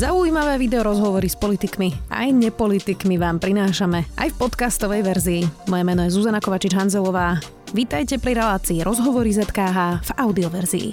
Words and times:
Zaujímavé 0.00 0.56
video 0.56 0.80
rozhovory 0.80 1.28
s 1.28 1.36
politikmi 1.36 1.92
aj 2.08 2.32
nepolitikmi 2.32 3.20
vám 3.20 3.36
prinášame 3.36 4.08
aj 4.16 4.32
v 4.32 4.36
podcastovej 4.40 5.04
verzii. 5.04 5.42
Moje 5.68 5.84
meno 5.84 6.00
je 6.08 6.16
Zuzana 6.16 6.40
Kovačič-Hanzelová. 6.40 7.36
Vítajte 7.76 8.16
pri 8.16 8.32
relácii 8.40 8.80
Rozhovory 8.80 9.28
ZKH 9.36 10.00
v 10.00 10.10
audioverzii. 10.16 10.88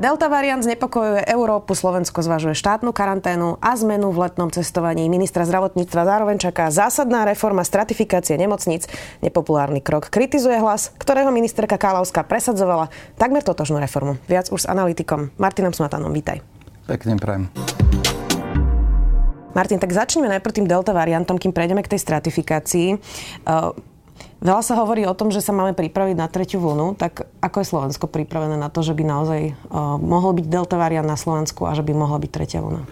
Delta 0.00 0.32
variant 0.32 0.64
znepokojuje 0.64 1.28
Európu, 1.28 1.76
Slovensko 1.76 2.24
zvažuje 2.24 2.56
štátnu 2.56 2.96
karanténu 2.96 3.60
a 3.60 3.76
zmenu 3.76 4.08
v 4.08 4.24
letnom 4.24 4.48
cestovaní. 4.48 5.04
Ministra 5.12 5.44
zdravotníctva 5.44 6.08
zároveň 6.08 6.40
čaká 6.40 6.72
zásadná 6.72 7.28
reforma 7.28 7.60
stratifikácie 7.60 8.40
nemocníc. 8.40 8.88
Nepopulárny 9.20 9.84
krok 9.84 10.08
kritizuje 10.08 10.56
hlas, 10.56 10.88
ktorého 10.96 11.28
ministerka 11.28 11.76
Kálavská 11.76 12.24
presadzovala 12.24 12.88
takmer 13.20 13.44
totožnú 13.44 13.76
reformu. 13.76 14.16
Viac 14.32 14.48
už 14.48 14.64
s 14.64 14.70
analytikom 14.72 15.28
Martinom 15.36 15.76
Smatanom. 15.76 16.08
Vítaj. 16.08 16.61
Pekne 16.86 17.14
prajem. 17.18 17.46
Martin, 19.52 19.78
tak 19.78 19.92
začneme 19.92 20.32
najprv 20.32 20.64
tým 20.64 20.66
delta 20.66 20.96
variantom, 20.96 21.36
kým 21.36 21.52
prejdeme 21.52 21.84
k 21.84 21.92
tej 21.92 22.00
stratifikácii. 22.00 22.96
Uh, 23.44 23.76
veľa 24.40 24.62
sa 24.64 24.74
hovorí 24.80 25.04
o 25.04 25.12
tom, 25.12 25.28
že 25.28 25.44
sa 25.44 25.52
máme 25.52 25.76
pripraviť 25.76 26.16
na 26.16 26.26
tretiu 26.26 26.58
vlnu, 26.64 26.96
tak 26.96 27.28
ako 27.44 27.56
je 27.60 27.66
Slovensko 27.68 28.08
pripravené 28.08 28.56
na 28.56 28.72
to, 28.72 28.80
že 28.80 28.96
by 28.96 29.04
naozaj 29.04 29.40
uh, 29.52 30.00
mohol 30.00 30.32
byť 30.40 30.46
delta 30.48 30.80
variant 30.80 31.04
na 31.04 31.20
Slovensku 31.20 31.68
a 31.68 31.76
že 31.76 31.84
by 31.84 31.92
mohla 31.92 32.16
byť 32.16 32.30
tretia 32.32 32.60
vlna? 32.64 32.82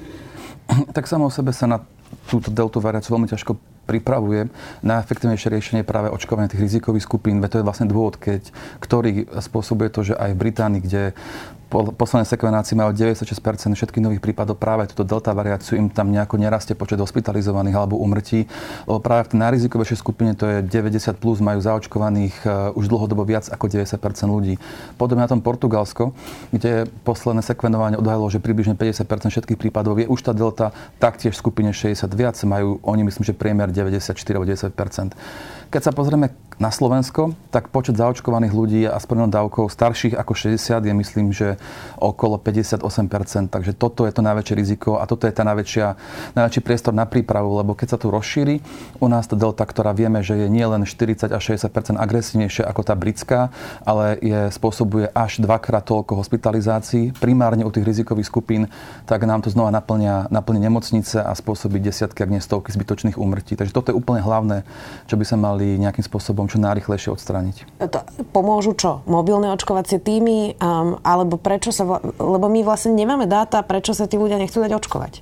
Tak 0.97 1.09
samo 1.09 1.27
o 1.27 1.33
sebe 1.33 1.51
sa 1.57 1.67
na 1.67 1.81
túto 2.29 2.53
deltu 2.53 2.79
variáciu 2.79 3.17
veľmi 3.17 3.27
ťažko 3.27 3.59
pripravuje. 3.91 4.47
Najefektívnejšie 4.87 5.51
riešenie 5.51 5.81
je 5.83 5.91
práve 5.91 6.13
očkovanie 6.15 6.47
tých 6.47 6.63
rizikových 6.63 7.09
skupín, 7.11 7.43
veď 7.43 7.51
to 7.51 7.59
je 7.59 7.67
vlastne 7.67 7.91
dôvod, 7.91 8.23
keď, 8.23 8.55
ktorý 8.79 9.27
spôsobuje 9.43 9.91
to, 9.91 10.07
že 10.07 10.15
aj 10.15 10.31
v 10.37 10.41
Británii, 10.47 10.81
kde 10.85 11.03
posledné 11.71 12.27
sekvenácii 12.27 12.75
majú 12.75 12.91
96% 12.91 13.79
všetkých 13.79 14.03
nových 14.03 14.19
prípadov 14.19 14.59
práve 14.59 14.91
túto 14.91 15.07
delta 15.07 15.31
variáciu, 15.31 15.79
im 15.79 15.87
tam 15.87 16.11
nejako 16.11 16.37
nerastie 16.37 16.75
počet 16.75 16.99
hospitalizovaných 16.99 17.79
alebo 17.79 17.97
umrtí. 18.03 18.51
Lebo 18.91 18.99
práve 18.99 19.31
v 19.31 19.39
tej 19.39 19.39
najrizikovejšej 19.39 19.99
skupine, 20.03 20.35
to 20.35 20.51
je 20.51 20.59
90 20.67 21.15
plus, 21.23 21.39
majú 21.39 21.63
zaočkovaných 21.63 22.35
uh, 22.43 22.75
už 22.75 22.91
dlhodobo 22.91 23.23
viac 23.23 23.47
ako 23.47 23.71
90% 23.71 24.03
ľudí. 24.27 24.59
Podobne 24.99 25.23
na 25.23 25.31
tom 25.31 25.39
Portugalsko, 25.41 26.11
kde 26.51 26.91
posledné 27.07 27.47
sekvenovanie 27.47 27.95
odhalilo, 27.95 28.27
že 28.27 28.43
približne 28.43 28.75
50% 28.75 29.31
všetkých 29.31 29.59
prípadov 29.59 30.03
je 30.03 30.11
už 30.11 30.21
tá 30.27 30.35
delta 30.35 30.75
taktiež 30.99 31.39
v 31.39 31.41
skupine 31.47 31.71
60 31.71 32.03
viac, 32.19 32.35
majú 32.43 32.83
oni 32.83 33.07
myslím, 33.07 33.23
že 33.23 33.33
priemer 33.39 33.71
94 33.71 34.11
alebo 34.35 34.47
90%. 34.51 35.15
Keď 35.71 35.87
sa 35.87 35.95
pozrieme 35.95 36.35
na 36.59 36.75
Slovensko, 36.75 37.39
tak 37.55 37.71
počet 37.71 37.95
zaočkovaných 37.95 38.51
ľudí 38.51 38.83
aspoň 38.91 39.31
dávkou 39.31 39.71
starších 39.71 40.19
ako 40.19 40.35
60 40.35 40.83
je 40.83 40.95
myslím, 40.99 41.31
že 41.31 41.63
okolo 41.95 42.43
58%. 42.43 43.55
Takže 43.55 43.79
toto 43.79 44.03
je 44.03 44.11
to 44.11 44.19
najväčšie 44.19 44.55
riziko 44.59 44.99
a 44.99 45.07
toto 45.07 45.31
je 45.31 45.33
tá 45.33 45.47
najväčšia, 45.47 45.87
najväčší 46.35 46.61
priestor 46.67 46.91
na 46.91 47.07
prípravu, 47.07 47.55
lebo 47.55 47.79
keď 47.79 47.95
sa 47.95 47.99
tu 48.03 48.11
rozšíri, 48.11 48.59
u 48.99 49.07
nás 49.07 49.31
tá 49.31 49.39
delta, 49.39 49.63
ktorá 49.63 49.95
vieme, 49.95 50.27
že 50.27 50.43
je 50.43 50.51
nielen 50.51 50.91
40 50.91 51.31
až 51.31 51.43
60% 51.55 51.97
agresívnejšia 51.97 52.67
ako 52.67 52.83
tá 52.83 52.99
britská, 52.99 53.55
ale 53.87 54.19
je, 54.19 54.51
spôsobuje 54.51 55.07
až 55.15 55.39
dvakrát 55.39 55.87
toľko 55.87 56.19
hospitalizácií, 56.19 57.15
primárne 57.15 57.63
u 57.63 57.71
tých 57.71 57.87
rizikových 57.87 58.27
skupín, 58.27 58.67
tak 59.07 59.23
nám 59.23 59.47
to 59.47 59.55
znova 59.55 59.71
naplňa, 59.71 60.35
naplňa 60.35 60.61
nemocnice 60.67 61.23
a 61.23 61.31
spôsobí 61.31 61.79
desiatky, 61.79 62.27
ak 62.27 62.33
nie 62.35 62.43
stovky 62.43 62.75
zbytočných 62.75 63.15
úmrtí. 63.15 63.55
Takže 63.55 63.71
toto 63.71 63.95
je 63.95 63.97
úplne 63.97 64.19
hlavné, 64.19 64.67
čo 65.07 65.15
by 65.15 65.23
sa 65.23 65.39
mal 65.39 65.60
mali 65.61 65.77
nejakým 65.77 66.01
spôsobom 66.01 66.49
čo 66.49 66.57
najrychlejšie 66.57 67.13
odstrániť. 67.13 67.57
To 67.85 68.01
pomôžu 68.33 68.73
čo? 68.73 69.05
Mobilné 69.05 69.53
očkovacie 69.53 70.01
týmy? 70.01 70.57
Um, 70.57 70.97
alebo 71.05 71.37
prečo 71.37 71.69
sa... 71.69 71.85
Vla... 71.85 72.01
Lebo 72.17 72.49
my 72.49 72.65
vlastne 72.65 72.97
nemáme 72.97 73.29
dáta, 73.29 73.61
prečo 73.61 73.93
sa 73.93 74.09
tí 74.09 74.17
ľudia 74.17 74.41
nechcú 74.41 74.65
dať 74.65 74.73
očkovať. 74.73 75.13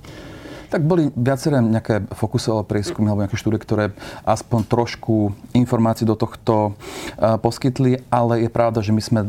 Tak 0.69 0.85
boli 0.85 1.09
viaceré 1.11 1.59
nejaké 1.59 2.07
fokusové 2.13 2.63
prieskumy 2.63 3.11
alebo 3.11 3.25
nejaké 3.25 3.35
štúdie, 3.35 3.59
ktoré 3.59 3.91
aspoň 4.23 4.69
trošku 4.69 5.35
informácií 5.51 6.07
do 6.07 6.15
tohto 6.15 6.71
uh, 6.71 7.35
poskytli, 7.41 7.99
ale 8.07 8.47
je 8.47 8.49
pravda, 8.53 8.79
že 8.79 8.95
my 8.95 9.01
sme 9.03 9.19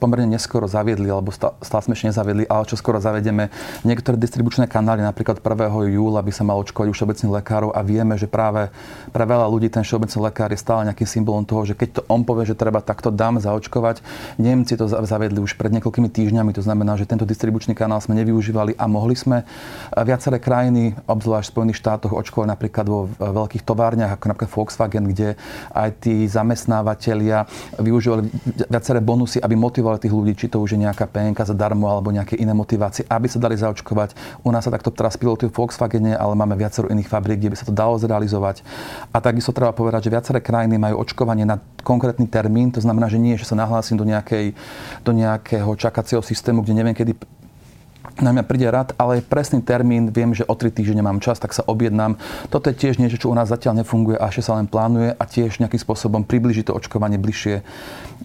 pomerne 0.00 0.36
neskoro 0.36 0.64
zaviedli, 0.68 1.08
alebo 1.08 1.32
stále 1.32 1.82
sme 1.84 1.92
ešte 1.96 2.08
nezaviedli, 2.12 2.44
ale 2.48 2.68
čo 2.68 2.76
skoro 2.76 3.00
zavedeme 3.00 3.48
niektoré 3.84 4.16
distribučné 4.16 4.68
kanály, 4.68 5.04
napríklad 5.04 5.40
1. 5.40 5.92
júla 5.92 6.20
by 6.24 6.32
sa 6.32 6.44
mal 6.44 6.60
očkovať 6.60 6.88
už 6.92 6.96
všeobecných 7.00 7.32
lekárov 7.40 7.72
a 7.72 7.80
vieme, 7.84 8.16
že 8.16 8.28
práve 8.28 8.68
pre 9.12 9.24
veľa 9.24 9.48
ľudí 9.48 9.72
ten 9.72 9.84
všeobecný 9.84 10.20
lekár 10.28 10.52
je 10.52 10.60
stále 10.60 10.84
nejakým 10.88 11.08
symbolom 11.08 11.44
toho, 11.44 11.64
že 11.68 11.76
keď 11.76 11.88
to 12.00 12.02
on 12.08 12.24
povie, 12.24 12.48
že 12.48 12.56
treba 12.56 12.80
takto 12.84 13.08
dám 13.12 13.40
zaočkovať, 13.40 14.04
Nemci 14.40 14.76
to 14.76 14.88
zaviedli 14.88 15.40
už 15.40 15.56
pred 15.56 15.72
niekoľkými 15.72 16.08
týždňami, 16.12 16.52
to 16.52 16.64
znamená, 16.64 16.96
že 17.00 17.08
tento 17.08 17.28
distribučný 17.28 17.72
kanál 17.76 18.00
sme 18.00 18.16
nevyužívali 18.20 18.76
a 18.76 18.84
mohli 18.88 19.16
sme 19.16 19.44
viaceré 19.96 20.40
krajiny, 20.40 20.96
obzvlášť 21.08 21.48
v 21.48 21.52
Spojených 21.56 21.80
štátoch, 21.80 22.12
očkovať 22.16 22.48
napríklad 22.52 22.86
vo 22.88 23.08
veľkých 23.16 23.64
továrniach, 23.64 24.16
ako 24.16 24.24
napríklad 24.32 24.52
Volkswagen, 24.52 25.04
kde 25.08 25.28
aj 25.72 25.88
tí 26.04 26.24
zamestnávateľia 26.28 27.48
využívali 27.80 28.28
viaceré 28.68 29.00
bonusy, 29.00 29.40
aby 29.40 29.56
motivovali 29.70 30.02
tých 30.02 30.10
ľudí, 30.10 30.32
či 30.34 30.50
to 30.50 30.58
už 30.58 30.74
je 30.74 30.82
nejaká 30.82 31.06
PNK 31.06 31.46
zadarmo 31.46 31.86
alebo 31.86 32.10
nejaké 32.10 32.34
iné 32.34 32.50
motivácie, 32.50 33.06
aby 33.06 33.30
sa 33.30 33.38
dali 33.38 33.54
zaočkovať. 33.54 34.42
U 34.42 34.50
nás 34.50 34.66
sa 34.66 34.74
takto 34.74 34.90
teraz 34.90 35.14
pilotuje 35.14 35.46
v 35.46 35.54
Volkswagene, 35.54 36.18
ale 36.18 36.34
máme 36.34 36.58
viacero 36.58 36.90
iných 36.90 37.06
fabrík, 37.06 37.38
kde 37.38 37.54
by 37.54 37.56
sa 37.56 37.64
to 37.70 37.74
dalo 37.74 37.94
zrealizovať. 38.02 38.66
A 39.14 39.22
takisto 39.22 39.54
treba 39.54 39.70
povedať, 39.70 40.10
že 40.10 40.14
viaceré 40.18 40.42
krajiny 40.42 40.74
majú 40.76 40.98
očkovanie 40.98 41.46
na 41.46 41.62
konkrétny 41.86 42.26
termín, 42.26 42.74
to 42.74 42.82
znamená, 42.82 43.06
že 43.06 43.22
nie, 43.22 43.38
že 43.38 43.46
sa 43.46 43.54
nahlásim 43.54 43.94
do, 43.94 44.04
nejakej, 44.04 44.52
do 45.06 45.14
nejakého 45.14 45.70
čakacieho 45.78 46.20
systému, 46.20 46.66
kde 46.66 46.74
neviem, 46.74 46.92
kedy 46.98 47.14
na 48.20 48.30
mňa 48.36 48.44
príde 48.44 48.68
rad, 48.68 48.92
ale 49.00 49.24
presný 49.24 49.64
termín, 49.64 50.12
viem, 50.12 50.36
že 50.36 50.44
o 50.44 50.54
tri 50.54 50.68
týždne 50.68 51.00
nemám 51.00 51.20
čas, 51.24 51.40
tak 51.40 51.56
sa 51.56 51.64
objednám. 51.64 52.20
Toto 52.52 52.68
je 52.68 52.76
tiež 52.76 53.00
niečo, 53.00 53.16
čo 53.16 53.30
u 53.32 53.34
nás 53.36 53.48
zatiaľ 53.48 53.84
nefunguje 53.84 54.20
a 54.20 54.28
ešte 54.28 54.44
sa 54.44 54.56
len 54.60 54.68
plánuje 54.68 55.16
a 55.16 55.24
tiež 55.24 55.60
nejakým 55.60 55.80
spôsobom 55.80 56.22
približí 56.24 56.64
to 56.64 56.76
očkovanie 56.76 57.16
bližšie 57.16 57.64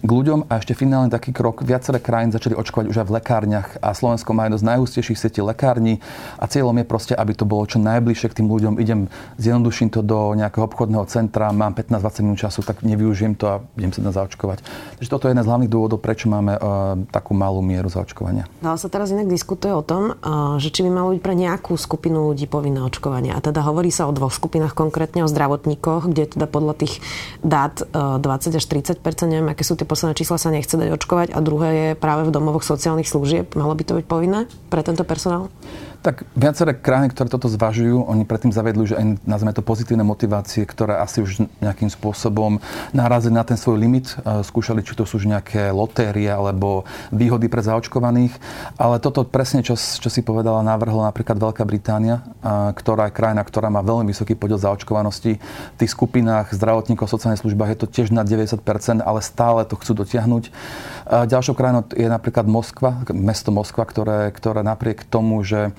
k 0.02 0.10
ľuďom. 0.10 0.52
A 0.52 0.60
ešte 0.60 0.76
finálne 0.76 1.08
taký 1.08 1.32
krok, 1.32 1.64
viaceré 1.64 2.00
krajín 2.00 2.32
začali 2.32 2.52
očkovať 2.52 2.86
už 2.92 2.96
aj 3.00 3.06
v 3.08 3.14
lekárniach 3.16 3.68
a 3.80 3.96
Slovensko 3.96 4.36
má 4.36 4.48
jedno 4.48 4.60
z 4.60 4.68
najústejších 4.68 5.18
sietí 5.18 5.40
lekární 5.40 6.04
a 6.36 6.44
cieľom 6.44 6.76
je 6.76 6.86
proste, 6.86 7.14
aby 7.16 7.32
to 7.32 7.48
bolo 7.48 7.64
čo 7.64 7.80
najbližšie 7.80 8.28
k 8.32 8.36
tým 8.42 8.48
ľuďom. 8.52 8.76
Idem, 8.76 9.08
zjednoduším 9.40 9.88
to 9.88 10.04
do 10.04 10.36
nejakého 10.36 10.68
obchodného 10.68 11.04
centra, 11.08 11.52
mám 11.56 11.72
15-20 11.72 12.24
minút 12.28 12.38
času, 12.44 12.60
tak 12.60 12.84
nevyužijem 12.84 13.34
to 13.38 13.44
a 13.48 13.56
idem 13.80 13.92
sa 13.96 14.04
zaočkovať. 14.12 14.60
Takže 15.00 15.10
toto 15.10 15.28
je 15.28 15.32
jeden 15.32 15.44
z 15.44 15.48
hlavných 15.48 15.72
dôvodov, 15.72 16.04
prečo 16.04 16.28
máme 16.28 16.60
uh, 16.60 16.60
takú 17.08 17.32
malú 17.32 17.64
mieru 17.64 17.88
zaočkovania. 17.88 18.44
No, 18.60 18.76
sa 18.76 18.92
teraz 18.92 19.12
inak 19.12 19.28
diskutuje 19.28 19.65
o 19.72 19.82
tom, 19.82 20.18
že 20.62 20.68
či 20.70 20.84
by 20.84 20.90
malo 20.92 21.08
byť 21.16 21.20
pre 21.24 21.34
nejakú 21.34 21.74
skupinu 21.74 22.30
ľudí 22.30 22.44
povinné 22.46 22.84
očkovanie. 22.84 23.32
A 23.32 23.40
teda 23.40 23.64
hovorí 23.64 23.88
sa 23.88 24.06
o 24.06 24.12
dvoch 24.12 24.34
skupinách, 24.34 24.76
konkrétne 24.76 25.24
o 25.24 25.30
zdravotníkoch, 25.30 26.10
kde 26.12 26.36
teda 26.36 26.46
podľa 26.46 26.74
tých 26.84 27.00
dát 27.40 27.80
20 27.94 28.22
až 28.52 28.64
30 28.66 29.00
neviem, 29.26 29.48
aké 29.50 29.64
sú 29.64 29.74
tie 29.74 29.88
posledné 29.88 30.14
čísla, 30.14 30.38
sa 30.38 30.54
nechce 30.54 30.76
dať 30.76 30.94
očkovať. 30.94 31.28
A 31.32 31.40
druhé 31.40 31.68
je 31.72 31.88
práve 31.98 32.28
v 32.28 32.34
domovoch 32.34 32.62
sociálnych 32.62 33.08
služieb. 33.08 33.56
Malo 33.56 33.72
by 33.74 33.82
to 33.82 33.96
byť 33.98 34.06
povinné 34.06 34.50
pre 34.68 34.84
tento 34.84 35.02
personál? 35.02 35.48
Tak 36.02 36.26
viaceré 36.38 36.74
krajiny, 36.74 37.10
ktoré 37.10 37.30
toto 37.30 37.46
zvažujú, 37.46 38.06
oni 38.06 38.22
predtým 38.26 38.54
zavedli, 38.54 38.86
že 38.86 38.98
aj 38.98 39.26
nazveme 39.26 39.54
to 39.54 39.62
pozitívne 39.62 40.06
motivácie, 40.06 40.62
ktoré 40.66 40.98
asi 40.98 41.22
už 41.22 41.46
nejakým 41.58 41.90
spôsobom 41.90 42.58
narazili 42.94 43.34
na 43.34 43.42
ten 43.42 43.58
svoj 43.58 43.78
limit. 43.78 44.14
Skúšali, 44.22 44.86
či 44.86 44.94
to 44.94 45.02
sú 45.02 45.18
už 45.18 45.30
nejaké 45.30 45.74
lotérie 45.74 46.30
alebo 46.30 46.86
výhody 47.10 47.50
pre 47.50 47.62
zaočkovaných. 47.62 48.34
Ale 48.78 49.02
toto 49.02 49.26
presne, 49.26 49.66
čo, 49.66 49.74
čo 49.74 50.10
si 50.10 50.22
povedala, 50.22 50.62
navrhla 50.62 51.10
napríklad 51.10 51.38
Veľká 51.38 51.62
Británia, 51.66 52.22
ktorá 52.74 53.10
je 53.10 53.16
krajina, 53.18 53.42
ktorá 53.42 53.70
má 53.70 53.82
veľmi 53.82 54.10
vysoký 54.10 54.38
podiel 54.38 54.62
zaočkovanosti. 54.62 55.38
V 55.42 55.76
tých 55.78 55.94
skupinách 55.94 56.54
zdravotníkov 56.54 57.10
sociálnych 57.10 57.42
službách 57.42 57.70
je 57.74 57.78
to 57.82 57.90
tiež 57.90 58.14
na 58.14 58.26
90%, 58.26 58.62
ale 59.02 59.20
stále 59.22 59.66
to 59.66 59.78
chcú 59.78 60.06
dotiahnuť. 60.06 60.50
Ďalšou 61.06 61.54
krajinou 61.54 61.86
je 61.94 62.06
napríklad 62.10 62.46
Moskva, 62.50 63.06
mesto 63.14 63.54
Moskva, 63.54 63.86
ktoré, 63.86 64.34
ktoré 64.34 64.66
napriek 64.66 65.06
tomu, 65.06 65.42
že 65.46 65.70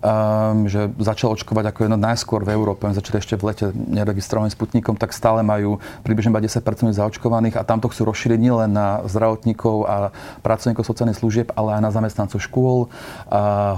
um, 0.00 0.68
že 0.68 0.92
začal 1.00 1.32
očkovať 1.34 1.72
ako 1.72 1.80
jedno 1.86 1.98
najskôr 1.98 2.44
v 2.44 2.54
Európe, 2.54 2.88
začali 2.88 3.18
ešte 3.20 3.34
v 3.36 3.52
lete 3.52 3.66
neregistrovaným 3.74 4.52
sputnikom, 4.52 4.94
tak 4.96 5.16
stále 5.16 5.40
majú 5.40 5.82
približne 6.04 6.32
10% 6.32 6.92
zaočkovaných 6.92 7.56
a 7.60 7.66
tamto 7.66 7.88
chcú 7.90 8.08
rozšíriť 8.08 8.38
nielen 8.38 8.70
na 8.72 9.04
zdravotníkov 9.08 9.76
a 9.86 9.94
pracovníkov 10.40 10.84
sociálnych 10.84 11.18
služieb, 11.18 11.52
ale 11.56 11.78
aj 11.78 11.82
na 11.82 11.90
zamestnancov 11.92 12.38
škôl 12.42 12.88
a, 13.28 13.74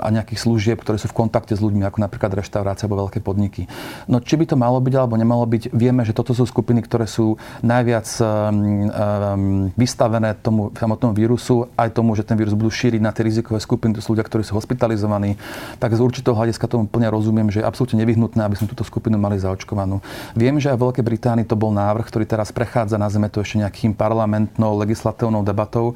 a, 0.00 0.08
nejakých 0.10 0.40
služieb, 0.42 0.78
ktoré 0.80 0.98
sú 0.98 1.10
v 1.10 1.16
kontakte 1.26 1.54
s 1.56 1.60
ľuďmi, 1.62 1.82
ako 1.86 1.98
napríklad 2.02 2.38
reštaurácie 2.38 2.86
alebo 2.86 3.08
veľké 3.08 3.18
podniky. 3.24 3.66
No 4.06 4.22
či 4.22 4.38
by 4.38 4.44
to 4.50 4.56
malo 4.58 4.78
byť 4.78 4.94
alebo 4.94 5.18
nemalo 5.18 5.42
byť, 5.46 5.74
vieme, 5.74 6.06
že 6.06 6.14
toto 6.14 6.36
sú 6.36 6.46
skupiny, 6.46 6.82
ktoré 6.86 7.10
sú 7.10 7.36
najviac 7.62 8.06
um, 8.20 8.24
um, 8.24 9.74
vystavené 9.74 10.36
tomu 10.38 10.70
samotnému 10.74 11.14
vírusu, 11.16 11.66
aj 11.74 11.94
tomu, 11.96 12.14
že 12.14 12.22
ten 12.26 12.38
vírus 12.38 12.54
budú 12.54 12.70
šíriť 12.70 13.00
na 13.02 13.10
tie 13.10 13.26
rizikové 13.26 13.58
skupiny, 13.58 13.96
to 13.96 14.02
sú 14.04 14.14
ľudia, 14.14 14.26
ktorí 14.26 14.46
sú 14.46 14.54
hospitalizovaní, 14.54 15.34
tak 15.78 15.94
z 15.94 16.00
určitého 16.00 16.36
hľadiska 16.36 16.66
tomu 16.70 16.88
plne 16.88 17.08
rozumiem, 17.10 17.48
že 17.50 17.60
je 17.60 17.66
absolútne 17.66 18.00
nevyhnutné, 18.00 18.40
aby 18.44 18.56
sme 18.56 18.70
túto 18.70 18.86
skupinu 18.86 19.16
mali 19.16 19.40
zaočkovanú. 19.40 20.00
Viem, 20.38 20.58
že 20.58 20.70
aj 20.72 20.78
v 20.78 20.82
Veľkej 20.88 21.04
Británii 21.04 21.46
to 21.46 21.58
bol 21.58 21.70
návrh, 21.74 22.06
ktorý 22.06 22.24
teraz 22.24 22.50
prechádza 22.54 22.96
na 23.00 23.08
zeme 23.10 23.28
to 23.28 23.42
ešte 23.42 23.60
nejakým 23.60 23.92
parlamentnou, 23.96 24.78
legislatívnou 24.80 25.42
debatou 25.42 25.94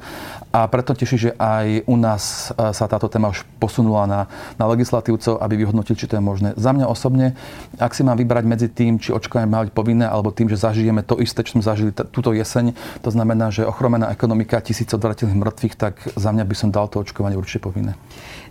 a 0.49 0.65
preto 0.65 0.97
teší, 0.97 1.29
že 1.29 1.31
aj 1.37 1.85
u 1.85 1.95
nás 1.95 2.49
e, 2.53 2.73
sa 2.73 2.85
táto 2.89 3.05
téma 3.05 3.29
už 3.29 3.45
posunula 3.61 4.09
na, 4.09 4.21
na 4.57 4.65
legislatívcov, 4.65 5.37
aby 5.41 5.61
vyhodnotili, 5.61 5.97
či 5.99 6.09
to 6.09 6.17
je 6.17 6.23
možné. 6.23 6.49
Za 6.57 6.73
mňa 6.73 6.89
osobne, 6.89 7.37
ak 7.77 7.93
si 7.93 8.01
mám 8.01 8.17
vybrať 8.17 8.43
medzi 8.49 8.67
tým, 8.69 8.97
či 8.97 9.13
očkovanie 9.13 9.45
má 9.45 9.61
byť 9.65 9.73
povinné, 9.73 10.05
alebo 10.09 10.33
tým, 10.33 10.49
že 10.49 10.57
zažijeme 10.57 11.05
to 11.05 11.21
isté, 11.21 11.45
čo 11.45 11.57
sme 11.57 11.63
zažili 11.63 11.91
t- 11.93 12.05
túto 12.09 12.33
jeseň, 12.33 12.73
to 13.05 13.09
znamená, 13.13 13.53
že 13.53 13.67
ochromená 13.67 14.09
ekonomika, 14.09 14.61
tisíc 14.63 14.89
odvratili 14.89 15.33
mŕtvych, 15.37 15.75
tak 15.77 15.93
za 16.17 16.29
mňa 16.33 16.43
by 16.45 16.55
som 16.57 16.69
dal 16.73 16.89
to 16.89 17.01
očkovanie 17.01 17.37
určite 17.37 17.61
povinné. 17.61 17.93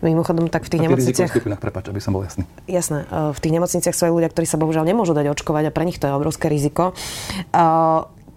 Mimochodom, 0.03 0.47
tak 0.47 0.67
v 0.67 0.71
tých 0.77 0.83
nemocniciach... 0.87 1.31
Prepáč, 1.59 1.91
aby 1.91 1.99
som 1.99 2.15
bol 2.15 2.23
jasný. 2.23 2.47
Jasné. 2.71 3.05
E, 3.09 3.35
v 3.35 3.39
tých 3.39 3.55
nemocniciach 3.55 3.95
sú 3.97 4.07
aj 4.07 4.13
ľudia, 4.15 4.31
ktorí 4.31 4.47
sa 4.47 4.61
bohužiaľ 4.61 4.87
nemôžu 4.87 5.13
dať 5.15 5.27
očkovať 5.35 5.71
a 5.71 5.75
pre 5.75 5.85
nich 5.87 5.99
to 5.99 6.07
je 6.07 6.15
obrovské 6.15 6.47
riziko. 6.47 6.95
E, 6.95 7.63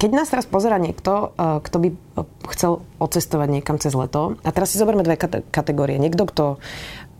keď 0.01 0.09
nás 0.17 0.33
teraz 0.33 0.49
pozera 0.49 0.81
niekto, 0.81 1.37
e, 1.37 1.61
kto 1.61 1.77
by 1.77 1.87
chcel 2.57 2.81
odcestovať 2.97 3.61
niekam 3.61 3.77
cez 3.77 3.93
leto, 3.93 4.41
a 4.41 4.49
teraz 4.49 4.73
si 4.73 4.81
zoberme 4.81 5.05
dve 5.05 5.21
kategórie. 5.53 6.01
Niekto, 6.01 6.25
kto 6.25 6.45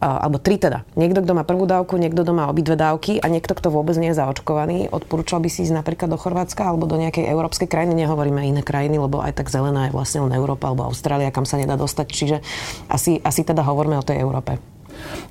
alebo 0.02 0.42
tri 0.42 0.58
teda. 0.58 0.82
Niekto, 0.98 1.22
kto 1.22 1.38
má 1.38 1.46
prvú 1.46 1.70
dávku, 1.70 1.96
niekto, 2.02 2.26
kto 2.26 2.34
má 2.34 2.50
obidve 2.50 2.74
dávky 2.74 3.22
a 3.22 3.30
niekto, 3.30 3.54
kto 3.54 3.70
vôbec 3.70 3.94
nie 4.02 4.10
je 4.10 4.18
zaočkovaný. 4.18 4.90
Odporúčal 4.90 5.40
by 5.46 5.50
si 5.54 5.70
ísť 5.70 5.78
napríklad 5.78 6.10
do 6.10 6.18
Chorvátska 6.18 6.66
alebo 6.66 6.90
do 6.90 6.98
nejakej 6.98 7.30
európskej 7.30 7.70
krajiny. 7.70 7.94
Nehovoríme 7.94 8.42
iné 8.42 8.66
krajiny, 8.66 8.98
lebo 8.98 9.22
aj 9.22 9.38
tak 9.38 9.54
zelená 9.54 9.88
je 9.88 9.96
vlastne 9.96 10.26
len 10.26 10.34
Európa 10.34 10.74
alebo 10.74 10.90
Austrália, 10.90 11.30
kam 11.30 11.46
sa 11.46 11.62
nedá 11.62 11.78
dostať. 11.78 12.08
Čiže 12.10 12.38
asi, 12.90 13.22
asi 13.22 13.46
teda 13.46 13.62
hovoríme 13.62 14.02
o 14.02 14.04
tej 14.04 14.26
Európe. 14.26 14.58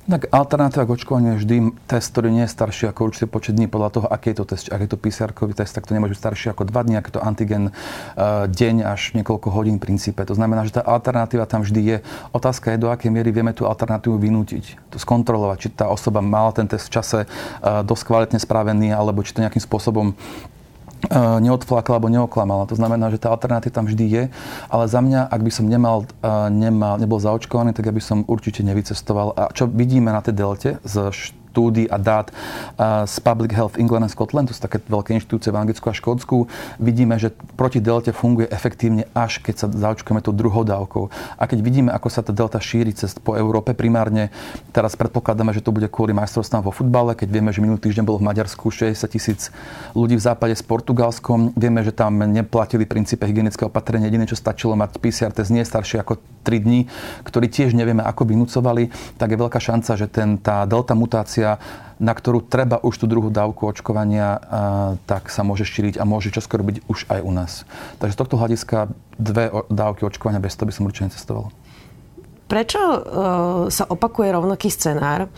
Tak 0.09 0.27
alternatíva 0.33 0.83
k 0.83 0.93
očkovaniu 0.97 1.37
je 1.37 1.41
vždy 1.45 1.55
test, 1.87 2.11
ktorý 2.11 2.33
nie 2.33 2.43
je 2.43 2.51
starší 2.51 2.89
ako 2.91 3.11
určitý 3.11 3.25
počet 3.29 3.53
dní 3.55 3.71
podľa 3.71 3.89
toho, 3.95 4.07
aký 4.09 4.33
je 4.33 4.37
to 4.43 4.45
test. 4.55 4.65
Ak 4.73 4.81
je 4.83 4.89
to 4.89 4.97
pcr 4.97 5.31
test, 5.55 5.71
tak 5.71 5.87
to 5.87 5.95
nemôže 5.95 6.17
byť 6.17 6.19
starší 6.19 6.47
ako 6.51 6.67
2 6.67 6.85
dní, 6.85 6.95
ak 6.99 7.07
je 7.07 7.13
to 7.15 7.21
antigen 7.23 7.63
uh, 7.71 8.45
deň 8.51 8.83
až 8.83 9.15
niekoľko 9.15 9.47
hodín 9.53 9.79
v 9.79 9.87
princípe. 9.87 10.19
To 10.27 10.35
znamená, 10.35 10.67
že 10.67 10.75
tá 10.75 10.81
alternatíva 10.83 11.47
tam 11.47 11.63
vždy 11.63 11.81
je. 11.81 11.97
Otázka 12.35 12.75
je, 12.75 12.81
do 12.81 12.91
akej 12.91 13.13
miery 13.13 13.31
vieme 13.31 13.55
tú 13.55 13.63
alternatívu 13.69 14.19
vynútiť, 14.19 14.91
to 14.91 14.97
skontrolovať, 14.99 15.57
či 15.63 15.67
tá 15.71 15.87
osoba 15.87 16.19
mala 16.19 16.51
ten 16.51 16.67
test 16.67 16.91
v 16.91 16.93
čase 16.99 17.19
uh, 17.25 17.81
dosť 17.85 18.03
kvalitne 18.03 18.39
spravený, 18.41 18.91
alebo 18.91 19.23
či 19.23 19.31
to 19.31 19.43
nejakým 19.43 19.63
spôsobom 19.63 20.13
neodflakla 21.41 21.97
alebo 21.97 22.13
neoklamala. 22.13 22.69
To 22.69 22.77
znamená, 22.77 23.09
že 23.09 23.17
tá 23.17 23.33
alternatíva 23.33 23.73
tam 23.73 23.89
vždy 23.89 24.05
je, 24.05 24.23
ale 24.69 24.83
za 24.85 25.01
mňa, 25.01 25.31
ak 25.31 25.41
by 25.41 25.51
som 25.51 25.65
nemal, 25.65 26.05
e, 26.21 26.29
nemal, 26.53 27.01
nebol 27.01 27.17
zaočkovaný, 27.17 27.73
tak 27.73 27.89
ja 27.89 27.93
by 27.95 28.03
som 28.03 28.27
určite 28.29 28.61
nevycestoval. 28.61 29.33
A 29.33 29.49
čo 29.49 29.65
vidíme 29.65 30.13
na 30.13 30.21
tej 30.21 30.35
delte 30.37 30.69
z 30.85 30.95
štúdí 31.51 31.91
a 31.91 31.99
dát 31.99 32.31
z 33.03 33.15
Public 33.19 33.51
Health 33.51 33.75
England 33.75 34.07
and 34.07 34.13
Scotland, 34.15 34.47
to 34.47 34.55
sú 34.55 34.63
také 34.63 34.79
veľké 34.87 35.11
inštitúcie 35.19 35.51
v 35.51 35.59
Anglicku 35.59 35.91
a 35.91 35.93
Škótsku, 35.93 36.47
vidíme, 36.79 37.19
že 37.19 37.35
proti 37.59 37.83
delte 37.83 38.15
funguje 38.15 38.47
efektívne 38.47 39.11
až 39.11 39.43
keď 39.43 39.55
sa 39.59 39.67
zaočkujeme 39.67 40.23
tou 40.23 40.31
druhou 40.31 40.63
dávkou. 40.63 41.11
A 41.35 41.43
keď 41.43 41.59
vidíme, 41.59 41.89
ako 41.91 42.07
sa 42.07 42.23
tá 42.23 42.31
delta 42.31 42.63
šíri 42.63 42.95
cez 42.95 43.11
po 43.19 43.35
Európe, 43.35 43.75
primárne 43.75 44.31
teraz 44.71 44.95
predpokladáme, 44.95 45.51
že 45.51 45.59
to 45.59 45.75
bude 45.75 45.91
kvôli 45.91 46.15
majstrovstvám 46.15 46.63
vo 46.63 46.71
futbale, 46.71 47.17
keď 47.17 47.27
vieme, 47.27 47.51
že 47.51 47.59
minulý 47.59 47.83
týždeň 47.83 48.07
bolo 48.07 48.23
v 48.23 48.31
Maďarsku 48.31 48.71
60 48.71 48.95
tisíc 49.11 49.51
ľudí 49.91 50.15
v 50.15 50.23
západe 50.23 50.55
s 50.55 50.63
Portugalskom. 50.63 51.51
Vieme, 51.59 51.83
že 51.83 51.91
tam 51.91 52.15
neplatili 52.21 52.87
princípe 52.87 53.27
hygienického 53.27 53.67
opatrenia. 53.67 54.07
Jediné, 54.07 54.29
čo 54.29 54.39
stačilo 54.39 54.77
mať 54.79 55.01
PCR 55.01 55.33
test 55.35 55.51
nie 55.51 55.65
staršie 55.65 55.99
ako 55.99 56.21
3 56.41 56.65
dní, 56.65 56.89
ktorý 57.23 57.47
tiež 57.47 57.77
nevieme, 57.77 58.03
ako 58.03 58.27
by 58.27 58.33
nucovali, 58.35 58.89
tak 59.15 59.33
je 59.33 59.41
veľká 59.41 59.59
šanca, 59.61 59.91
že 59.95 60.07
ten, 60.09 60.41
tá 60.41 60.65
delta 60.65 60.97
mutácia 60.97 61.61
na 62.01 62.17
ktorú 62.17 62.41
treba 62.41 62.81
už 62.81 62.97
tú 62.97 63.05
druhú 63.05 63.29
dávku 63.29 63.69
očkovania, 63.69 64.41
tak 65.05 65.29
sa 65.29 65.45
môže 65.45 65.69
šíriť 65.69 66.01
a 66.01 66.03
môže 66.03 66.33
čoskoro 66.33 66.65
byť 66.65 66.89
už 66.89 67.05
aj 67.13 67.19
u 67.21 67.31
nás. 67.31 67.61
Takže 68.01 68.17
z 68.17 68.19
tohto 68.25 68.41
hľadiska 68.41 68.89
dve 69.21 69.53
dávky 69.69 70.09
očkovania 70.09 70.41
bez 70.41 70.57
toho 70.57 70.65
by 70.65 70.73
som 70.73 70.89
určite 70.89 71.13
necestoval. 71.13 71.53
Prečo 72.49 72.81
uh, 72.83 72.99
sa 73.71 73.87
opakuje 73.87 74.27
rovnaký 74.27 74.67
scenár 74.67 75.31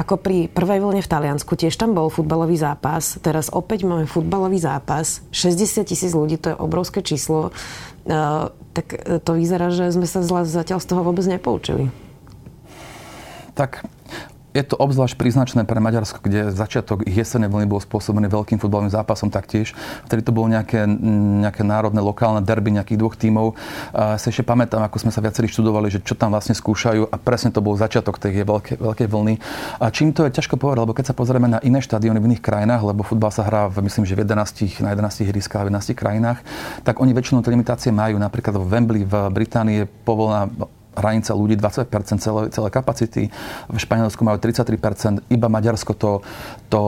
ako 0.00 0.16
pri 0.16 0.48
prvej 0.48 0.80
vlne 0.80 1.04
v 1.04 1.12
Taliansku? 1.12 1.52
Tiež 1.60 1.76
tam 1.76 1.92
bol 1.92 2.08
futbalový 2.08 2.56
zápas. 2.56 3.20
Teraz 3.20 3.52
opäť 3.52 3.84
máme 3.84 4.08
futbalový 4.08 4.56
zápas. 4.56 5.20
60 5.28 5.84
tisíc 5.84 6.16
ľudí, 6.16 6.40
to 6.40 6.52
je 6.52 6.56
obrovské 6.56 7.04
číslo. 7.04 7.52
Uh, 8.08 8.48
tak 8.72 8.96
to 9.20 9.36
vyzerá, 9.36 9.68
že 9.68 9.92
sme 9.92 10.08
sa 10.08 10.24
zatiaľ 10.24 10.80
z 10.80 10.88
toho 10.88 11.04
vôbec 11.04 11.28
nepoučili. 11.28 11.92
Tak 13.52 13.84
je 14.50 14.62
to 14.66 14.74
obzvlášť 14.74 15.14
príznačné 15.14 15.62
pre 15.62 15.78
Maďarsko, 15.78 16.18
kde 16.18 16.50
začiatok 16.50 17.06
jesenej 17.06 17.46
vlny 17.46 17.70
bol 17.70 17.78
spôsobený 17.78 18.26
veľkým 18.26 18.58
futbalovým 18.58 18.90
zápasom 18.90 19.30
taktiež. 19.30 19.78
Vtedy 20.10 20.26
to 20.26 20.34
bolo 20.34 20.50
nejaké, 20.50 20.90
nejaké 21.40 21.62
národné, 21.62 22.02
lokálne 22.02 22.42
derby 22.42 22.74
nejakých 22.74 22.98
dvoch 22.98 23.14
tímov. 23.14 23.54
A 23.94 24.18
sa 24.18 24.26
ešte 24.26 24.42
pamätám, 24.42 24.82
ako 24.82 25.06
sme 25.06 25.14
sa 25.14 25.22
viacerí 25.22 25.46
študovali, 25.46 25.86
že 25.94 26.02
čo 26.02 26.18
tam 26.18 26.34
vlastne 26.34 26.58
skúšajú 26.58 27.06
a 27.06 27.16
presne 27.20 27.54
to 27.54 27.62
bol 27.62 27.78
začiatok 27.78 28.18
tej 28.18 28.42
veľkej, 28.42 28.76
veľkej 28.82 29.06
vlny. 29.06 29.34
A 29.78 29.86
čím 29.94 30.10
to 30.10 30.26
je 30.26 30.34
ťažko 30.34 30.58
povedať, 30.58 30.82
lebo 30.82 30.96
keď 30.98 31.04
sa 31.10 31.14
pozrieme 31.14 31.46
na 31.46 31.62
iné 31.62 31.78
štadióny 31.78 32.18
v 32.18 32.28
iných 32.34 32.42
krajinách, 32.42 32.82
lebo 32.82 33.06
futbal 33.06 33.30
sa 33.30 33.46
hrá 33.46 33.70
v, 33.70 33.86
myslím, 33.86 34.02
že 34.02 34.18
v 34.18 34.26
11, 34.26 34.82
na 34.82 34.90
11 34.98 35.30
hryskách 35.30 35.62
v 35.62 35.70
11 35.70 35.94
krajinách, 35.94 36.38
tak 36.82 36.98
oni 36.98 37.14
väčšinou 37.14 37.46
tie 37.46 37.54
limitácie 37.54 37.94
majú. 37.94 38.18
Napríklad 38.18 38.58
v 38.58 38.66
Wembley 38.66 39.02
v 39.06 39.14
Británii 39.30 39.76
je 39.82 39.84
povolená 39.86 40.50
hranica 40.94 41.32
ľudí 41.34 41.54
20% 41.58 42.18
celé, 42.18 42.42
celé 42.50 42.68
kapacity. 42.68 43.22
V 43.70 43.78
Španielsku 43.78 44.20
majú 44.22 44.38
33%, 44.38 45.26
iba 45.30 45.46
Maďarsko 45.46 45.92
to, 45.94 46.12
to 46.66 46.80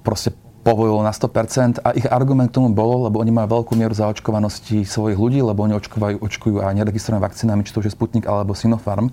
proste 0.00 0.32
povolilo 0.62 1.02
na 1.02 1.10
100% 1.10 1.82
a 1.82 1.90
ich 1.92 2.06
argument 2.06 2.54
tomu 2.54 2.70
bolo, 2.70 3.10
lebo 3.10 3.18
oni 3.18 3.34
majú 3.34 3.60
veľkú 3.60 3.74
mieru 3.74 3.92
zaočkovanosti 3.98 4.86
svojich 4.86 5.18
ľudí, 5.18 5.42
lebo 5.42 5.66
oni 5.66 5.74
očkujú, 5.74 6.22
očkujú 6.22 6.56
aj 6.62 6.74
neregistrovanými 6.78 7.26
vakcínami, 7.26 7.66
či 7.66 7.74
to 7.74 7.82
už 7.82 7.90
je 7.90 7.96
Sputnik 7.98 8.30
alebo 8.30 8.54
Sinopharm. 8.54 9.10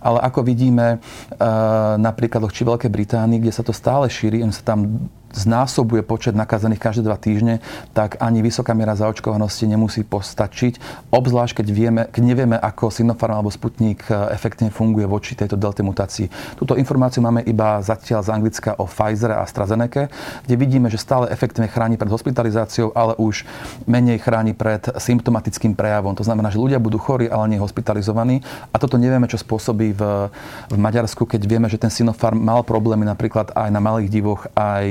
Ale 0.00 0.16
ako 0.24 0.40
vidíme 0.48 0.96
uh, 0.96 2.00
napríklad 2.00 2.48
či 2.48 2.64
Veľkej 2.64 2.88
Británii, 2.88 3.36
kde 3.44 3.52
sa 3.52 3.60
to 3.60 3.76
stále 3.76 4.08
šíri, 4.08 4.40
oni 4.40 4.56
sa 4.56 4.64
tam 4.64 5.12
znásobuje 5.34 6.02
počet 6.02 6.34
nakazených 6.34 6.82
každé 6.82 7.02
dva 7.06 7.16
týždne, 7.16 7.62
tak 7.94 8.18
ani 8.18 8.42
vysoká 8.42 8.74
miera 8.74 8.98
zaočkovanosti 8.98 9.66
nemusí 9.70 10.02
postačiť. 10.02 11.06
Obzvlášť, 11.14 11.62
keď, 11.62 11.66
vieme, 11.70 12.02
keď 12.10 12.22
nevieme, 12.22 12.56
ako 12.58 12.90
Sinopharm 12.90 13.38
alebo 13.38 13.50
Sputnik 13.50 14.06
eh, 14.10 14.34
efektívne 14.34 14.74
funguje 14.74 15.06
voči 15.06 15.38
tejto 15.38 15.54
delte 15.54 15.86
mutácii. 15.86 16.28
Túto 16.58 16.74
informáciu 16.74 17.22
máme 17.22 17.46
iba 17.46 17.78
zatiaľ 17.82 18.26
z 18.26 18.32
Anglicka 18.34 18.70
o 18.78 18.86
Pfizer 18.86 19.34
a 19.34 19.42
AstraZeneca, 19.46 20.10
kde 20.44 20.54
vidíme, 20.58 20.90
že 20.90 20.98
stále 20.98 21.30
efektívne 21.30 21.70
chráni 21.70 21.96
pred 21.96 22.10
hospitalizáciou, 22.10 22.90
ale 22.94 23.14
už 23.16 23.46
menej 23.86 24.18
chráni 24.22 24.52
pred 24.52 24.82
symptomatickým 24.98 25.78
prejavom. 25.78 26.12
To 26.18 26.26
znamená, 26.26 26.50
že 26.50 26.58
ľudia 26.60 26.82
budú 26.82 26.98
chorí, 26.98 27.30
ale 27.30 27.54
nie 27.54 27.60
hospitalizovaní. 27.62 28.42
A 28.70 28.76
toto 28.76 28.98
nevieme, 28.98 29.30
čo 29.30 29.38
spôsobí 29.40 29.94
v, 29.94 30.02
v 30.70 30.76
Maďarsku, 30.76 31.24
keď 31.24 31.40
vieme, 31.46 31.66
že 31.70 31.80
ten 31.80 31.90
Sinopharm 31.90 32.38
mal 32.38 32.62
problémy 32.66 33.06
napríklad 33.06 33.54
aj 33.54 33.68
na 33.70 33.80
malých 33.80 34.10
divoch, 34.10 34.46
aj 34.54 34.84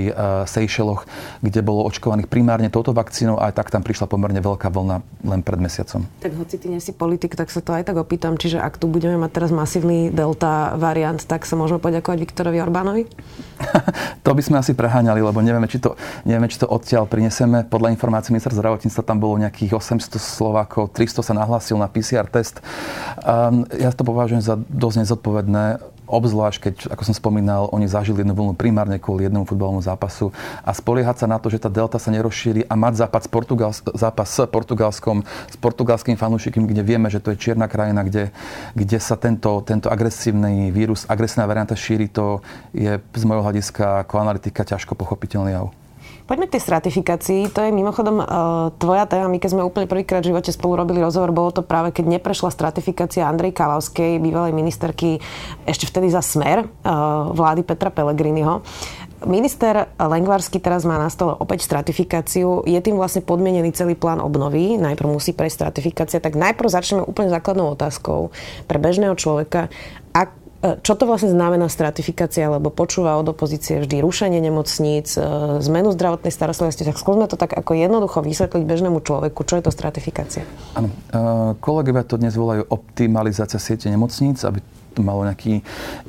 Seychelloch, 0.46 1.06
kde 1.40 1.60
bolo 1.62 1.86
očkovaných 1.88 2.28
primárne 2.30 2.70
touto 2.72 2.92
vakcínou 2.96 3.38
a 3.38 3.50
aj 3.50 3.58
tak 3.58 3.68
tam 3.74 3.82
prišla 3.86 4.10
pomerne 4.10 4.40
veľká 4.40 4.70
vlna 4.70 5.02
len 5.26 5.42
pred 5.42 5.60
mesiacom. 5.60 6.06
Tak 6.22 6.32
hoci 6.38 6.56
ty 6.58 6.68
nie 6.70 6.82
si 6.82 6.94
politik, 6.96 7.36
tak 7.36 7.50
sa 7.50 7.60
to 7.60 7.74
aj 7.76 7.88
tak 7.88 7.98
opýtam. 7.98 8.36
Čiže 8.36 8.62
ak 8.62 8.78
tu 8.78 8.88
budeme 8.88 9.18
mať 9.20 9.32
teraz 9.36 9.52
masívny 9.54 10.14
delta 10.14 10.76
variant, 10.78 11.20
tak 11.20 11.44
sa 11.44 11.58
môžeme 11.60 11.82
poďakovať 11.82 12.18
Viktorovi 12.24 12.58
Orbánovi? 12.62 13.04
to 14.26 14.32
by 14.32 14.42
sme 14.42 14.62
asi 14.62 14.74
preháňali, 14.74 15.20
lebo 15.20 15.40
nevieme, 15.44 15.68
či 15.68 15.82
to, 15.82 16.00
nevieme, 16.24 16.48
či 16.48 16.62
to 16.62 16.68
odtiaľ 16.70 17.10
prinesieme. 17.10 17.68
Podľa 17.68 17.94
informácií 17.94 18.32
ministra 18.32 18.56
zdravotníctva 18.56 19.02
tam 19.04 19.18
bolo 19.20 19.42
nejakých 19.42 19.76
800 19.76 20.20
Slovákov, 20.20 20.92
300 20.96 21.26
sa 21.26 21.34
nahlásil 21.36 21.76
na 21.76 21.92
PCR 21.92 22.28
test. 22.30 22.62
Um, 23.24 23.68
ja 23.76 23.92
to 23.92 24.08
považujem 24.08 24.42
za 24.44 24.56
dosť 24.56 25.06
nezodpovedné 25.06 25.99
Obzvlášť, 26.10 26.58
keď, 26.60 26.76
ako 26.90 27.04
som 27.06 27.14
spomínal, 27.14 27.70
oni 27.70 27.86
zažili 27.86 28.26
jednu 28.26 28.34
vlnu 28.34 28.58
primárne 28.58 28.98
kvôli 28.98 29.30
jednému 29.30 29.46
futbalovému 29.46 29.86
zápasu 29.86 30.34
a 30.66 30.74
spoliehať 30.74 31.22
sa 31.22 31.28
na 31.30 31.38
to, 31.38 31.54
že 31.54 31.62
tá 31.62 31.70
delta 31.70 32.02
sa 32.02 32.10
nerozšíri 32.10 32.66
a 32.66 32.74
mať 32.74 33.06
zápas 33.06 33.24
s, 33.24 33.30
Portugals- 33.30 33.86
zápas 33.94 34.26
s 34.26 34.42
Portugalskom, 34.50 35.22
s 35.24 35.56
portugalským 35.62 36.18
fanúšikom, 36.18 36.66
kde 36.66 36.82
vieme, 36.82 37.14
že 37.14 37.22
to 37.22 37.32
je 37.32 37.38
čierna 37.38 37.70
krajina, 37.70 38.02
kde, 38.02 38.34
kde 38.74 38.98
sa 38.98 39.14
tento, 39.22 39.62
tento 39.62 39.88
agresívny 39.88 40.74
vírus, 40.74 41.06
agresívna 41.06 41.46
varianta 41.46 41.78
šíri, 41.78 42.10
to 42.10 42.42
je 42.74 42.98
z 42.98 43.24
môjho 43.30 43.46
hľadiska 43.46 44.10
ako 44.10 44.18
analytika 44.18 44.66
ťažko 44.66 44.98
pochopiteľný 44.98 45.54
jav. 45.54 45.79
Poďme 46.30 46.46
k 46.46 46.62
tej 46.62 46.66
stratifikácii. 46.70 47.50
To 47.58 47.66
je 47.66 47.74
mimochodom 47.74 48.22
uh, 48.22 48.70
tvoja 48.78 49.10
téma. 49.10 49.26
My 49.26 49.42
keď 49.42 49.50
sme 49.50 49.66
úplne 49.66 49.90
prvýkrát 49.90 50.22
v 50.22 50.30
živote 50.30 50.54
spolu 50.54 50.78
robili 50.78 51.02
rozhovor, 51.02 51.34
bolo 51.34 51.50
to 51.50 51.66
práve 51.66 51.90
keď 51.90 52.06
neprešla 52.06 52.54
stratifikácia 52.54 53.26
Andrej 53.26 53.58
Kalavskej, 53.58 54.22
bývalej 54.22 54.54
ministerky 54.54 55.18
ešte 55.66 55.90
vtedy 55.90 56.14
za 56.14 56.22
smer 56.22 56.70
uh, 56.70 57.34
vlády 57.34 57.66
Petra 57.66 57.90
Pellegriniho. 57.90 58.62
Minister 59.26 59.90
Lengvarsky 60.00 60.64
teraz 60.64 60.88
má 60.88 60.96
na 60.96 61.10
stole 61.12 61.34
opäť 61.34 61.66
stratifikáciu. 61.68 62.64
Je 62.64 62.80
tým 62.80 62.96
vlastne 62.96 63.20
podmienený 63.20 63.76
celý 63.76 63.98
plán 63.98 64.24
obnovy. 64.24 64.80
Najprv 64.80 65.10
musí 65.12 65.36
prejsť 65.36 65.66
stratifikácia. 65.66 66.24
Tak 66.24 66.40
najprv 66.40 66.72
začneme 66.72 67.04
úplne 67.04 67.28
základnou 67.28 67.76
otázkou 67.76 68.32
pre 68.70 68.80
bežného 68.80 69.18
človeka. 69.20 69.68
E, 70.60 70.76
čo 70.84 70.94
to 71.00 71.08
vlastne 71.08 71.32
znamená 71.32 71.72
stratifikácia, 71.72 72.52
lebo 72.52 72.68
počúva 72.68 73.16
od 73.16 73.32
opozície 73.32 73.80
vždy 73.80 74.04
rušenie 74.04 74.44
nemocníc, 74.44 75.16
e, 75.16 75.24
zmenu 75.64 75.96
zdravotnej 75.96 76.36
starostlivosti, 76.36 76.84
tak 76.84 77.00
skúsme 77.00 77.32
to 77.32 77.40
tak 77.40 77.56
ako 77.56 77.80
jednoducho 77.80 78.20
vysvetliť 78.20 78.64
bežnému 78.68 79.00
človeku, 79.00 79.40
čo 79.48 79.56
je 79.56 79.64
to 79.64 79.72
stratifikácia. 79.72 80.44
Áno, 80.76 80.92
e, 80.92 81.56
kolegovia 81.64 82.04
to 82.04 82.20
dnes 82.20 82.36
volajú 82.36 82.68
optimalizácia 82.68 83.56
siete 83.56 83.88
nemocníc, 83.88 84.44
aby 84.44 84.60
malo 85.00 85.26
nejaký 85.26 85.62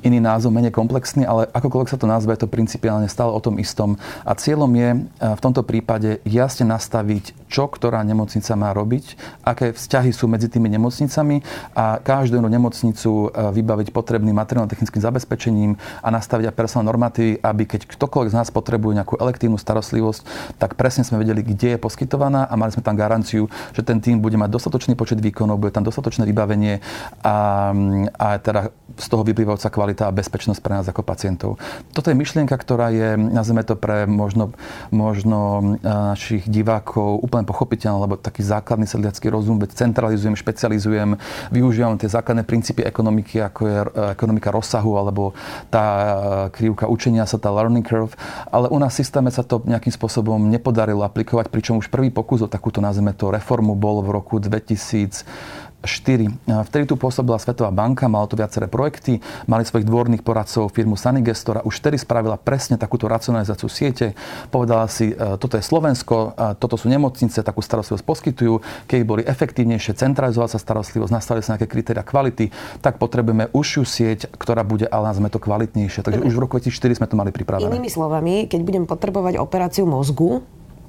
iný 0.03 0.19
názov, 0.19 0.55
menej 0.55 0.73
komplexný, 0.73 1.29
ale 1.29 1.47
akokoľvek 1.53 1.93
sa 1.93 1.99
to 2.01 2.09
nazve, 2.09 2.33
je 2.35 2.43
to 2.45 2.51
principiálne 2.51 3.07
stále 3.07 3.31
o 3.31 3.41
tom 3.41 3.61
istom. 3.61 4.01
A 4.25 4.33
cieľom 4.35 4.71
je 4.73 4.89
v 5.21 5.41
tomto 5.41 5.63
prípade 5.63 6.19
jasne 6.25 6.67
nastaviť, 6.69 7.51
čo 7.51 7.67
ktorá 7.67 8.01
nemocnica 8.07 8.55
má 8.55 8.71
robiť, 8.71 9.19
aké 9.43 9.75
vzťahy 9.75 10.15
sú 10.15 10.31
medzi 10.31 10.47
tými 10.47 10.71
nemocnicami 10.71 11.43
a 11.75 11.99
každú 11.99 12.39
nemocnicu 12.39 13.11
e, 13.11 13.29
vybaviť 13.59 13.91
potrebným 13.91 14.35
materiálno-technickým 14.39 15.03
zabezpečením 15.03 15.75
a 16.03 16.09
nastaviť 16.15 16.51
aj 16.51 16.55
personálne 16.55 16.89
normatívy, 16.95 17.43
aby 17.43 17.63
keď 17.67 17.91
ktokoľvek 17.91 18.31
z 18.31 18.39
nás 18.39 18.49
potrebuje 18.55 19.03
nejakú 19.03 19.19
elektívnu 19.19 19.59
starostlivosť, 19.59 20.23
tak 20.63 20.79
presne 20.79 21.03
sme 21.03 21.21
vedeli, 21.21 21.43
kde 21.43 21.77
je 21.77 21.79
poskytovaná 21.83 22.47
a 22.47 22.55
mali 22.55 22.71
sme 22.71 22.87
tam 22.87 22.95
garanciu, 22.95 23.51
že 23.75 23.83
ten 23.83 23.99
tým 23.99 24.23
bude 24.23 24.39
mať 24.39 24.51
dostatočný 24.51 24.95
počet 24.95 25.19
výkonov, 25.19 25.59
bude 25.59 25.75
tam 25.75 25.83
dostatočné 25.83 26.25
vybavenie 26.31 26.79
a, 27.27 27.71
a 28.15 28.27
teda 28.39 28.70
z 28.99 29.07
toho 29.07 29.23
vyplývajúca 29.23 29.71
kvalita 29.71 30.05
a 30.11 30.15
bezpečnosť 30.15 30.61
pre 30.61 30.73
nás 30.75 30.87
ako 30.89 31.07
pacientov. 31.07 31.63
Toto 31.95 32.11
je 32.11 32.19
myšlienka, 32.19 32.53
ktorá 32.59 32.91
je, 32.91 33.15
nazveme 33.15 33.63
to 33.63 33.79
pre 33.79 34.05
možno, 34.05 34.51
možno 34.91 35.79
e, 35.79 35.87
našich 35.87 36.51
divákov 36.51 37.23
úplne 37.23 37.47
pochopiteľná, 37.47 38.03
lebo 38.03 38.19
taký 38.19 38.43
základný 38.43 38.91
sedliacký 38.91 39.31
rozum, 39.31 39.63
veď 39.63 39.79
centralizujem, 39.79 40.35
špecializujem, 40.35 41.17
využívam 41.55 41.95
tie 42.01 42.11
základné 42.11 42.43
princípy 42.43 42.83
ekonomiky, 42.83 43.39
ako 43.39 43.61
je 43.63 43.79
e, 43.79 43.87
ekonomika 44.11 44.51
rozsahu, 44.51 44.99
alebo 44.99 45.37
tá 45.71 45.85
e, 45.87 46.05
krivka 46.51 46.91
učenia 46.91 47.25
sa, 47.31 47.39
tá 47.39 47.49
learning 47.55 47.87
curve, 47.87 48.19
ale 48.51 48.67
u 48.69 48.79
nás 48.83 48.91
v 48.91 49.07
systéme 49.07 49.31
sa 49.31 49.47
to 49.47 49.63
nejakým 49.65 49.95
spôsobom 49.95 50.51
nepodarilo 50.51 51.07
aplikovať, 51.07 51.47
pričom 51.49 51.79
už 51.79 51.89
prvý 51.89 52.11
pokus 52.11 52.43
o 52.43 52.51
takúto, 52.51 52.83
nazveme 52.83 53.15
to, 53.15 53.31
reformu 53.31 53.79
bol 53.79 54.03
v 54.03 54.11
roku 54.11 54.43
2000 54.43 55.70
4. 55.81 56.53
Vtedy 56.69 56.85
tu 56.85 56.95
pôsobila 57.01 57.41
Svetová 57.41 57.73
banka, 57.73 58.05
malo 58.05 58.29
tu 58.29 58.37
viaceré 58.37 58.69
projekty, 58.69 59.25
mali 59.49 59.65
svojich 59.65 59.89
dvorných 59.89 60.21
poradcov 60.21 60.69
firmu 60.73 60.95
Saniges, 60.95 61.41
ktorá 61.41 61.65
už 61.65 61.81
vtedy 61.81 61.97
spravila 61.97 62.37
presne 62.37 62.77
takúto 62.77 63.09
racionalizáciu 63.09 63.69
siete. 63.73 64.13
Povedala 64.53 64.85
si, 64.93 65.17
e, 65.17 65.37
toto 65.41 65.57
je 65.57 65.65
Slovensko, 65.65 66.37
toto 66.61 66.77
sú 66.77 66.93
nemocnice, 66.93 67.41
takú 67.41 67.65
starostlivosť 67.65 68.05
poskytujú. 68.05 68.55
Keď 68.85 69.01
boli 69.09 69.23
efektívnejšie, 69.25 69.97
centralizovať 69.97 70.57
sa 70.57 70.59
starostlivosť, 70.61 71.13
nastavili 71.13 71.43
sa 71.45 71.57
nejaké 71.57 71.69
kritéria 71.69 72.05
kvality, 72.05 72.53
tak 72.85 73.01
potrebujeme 73.01 73.49
užšiu 73.53 73.83
sieť, 73.85 74.21
ktorá 74.37 74.63
bude, 74.65 74.85
ale 74.89 75.11
nazveme 75.13 75.33
to 75.33 75.41
kvalitnejšie. 75.41 76.05
Takže 76.05 76.21
už 76.21 76.33
v 76.37 76.41
roku 76.41 76.61
2004 76.61 77.01
sme 77.01 77.07
to 77.09 77.17
mali 77.17 77.31
pripravené. 77.33 77.69
Inými 77.73 77.89
slovami, 77.89 78.45
keď 78.47 78.61
budem 78.63 78.85
potrebovať 78.85 79.41
operáciu 79.41 79.89
mozgu, 79.89 80.45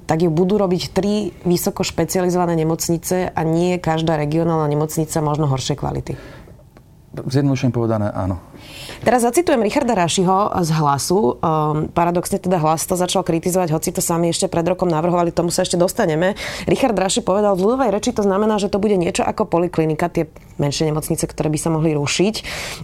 tak 0.06 0.26
ju 0.26 0.30
budú 0.30 0.58
robiť 0.58 0.82
tri 0.92 1.32
vysoko 1.46 1.86
špecializované 1.86 2.58
nemocnice 2.58 3.30
a 3.30 3.40
nie 3.46 3.78
každá 3.78 4.18
regionálna 4.18 4.66
nemocnica 4.68 5.18
možno 5.24 5.48
horšej 5.48 5.76
kvality. 5.78 6.12
Zjednodušene 7.12 7.72
povedané, 7.72 8.08
áno. 8.08 8.40
Teraz 9.02 9.26
zacitujem 9.26 9.58
Richarda 9.58 9.98
Rašiho 9.98 10.54
z 10.62 10.70
Hlasu. 10.78 11.42
Um, 11.42 11.90
paradoxne 11.90 12.38
teda 12.38 12.62
Hlas 12.62 12.86
to 12.86 12.94
začal 12.94 13.26
kritizovať, 13.26 13.74
hoci 13.74 13.90
to 13.90 13.98
sami 13.98 14.30
ešte 14.30 14.46
pred 14.46 14.62
rokom 14.62 14.86
navrhovali, 14.86 15.34
tomu 15.34 15.50
sa 15.50 15.66
ešte 15.66 15.74
dostaneme. 15.74 16.38
Richard 16.70 16.94
Raši 16.94 17.20
povedal, 17.26 17.58
v 17.58 17.66
ľudovej 17.66 17.90
reči 17.90 18.14
to 18.14 18.22
znamená, 18.22 18.62
že 18.62 18.70
to 18.70 18.78
bude 18.78 18.94
niečo 18.94 19.26
ako 19.26 19.50
poliklinika, 19.50 20.06
tie 20.06 20.30
menšie 20.60 20.86
nemocnice, 20.86 21.26
ktoré 21.26 21.50
by 21.50 21.58
sa 21.58 21.74
mohli 21.74 21.96
rušiť, 21.96 22.34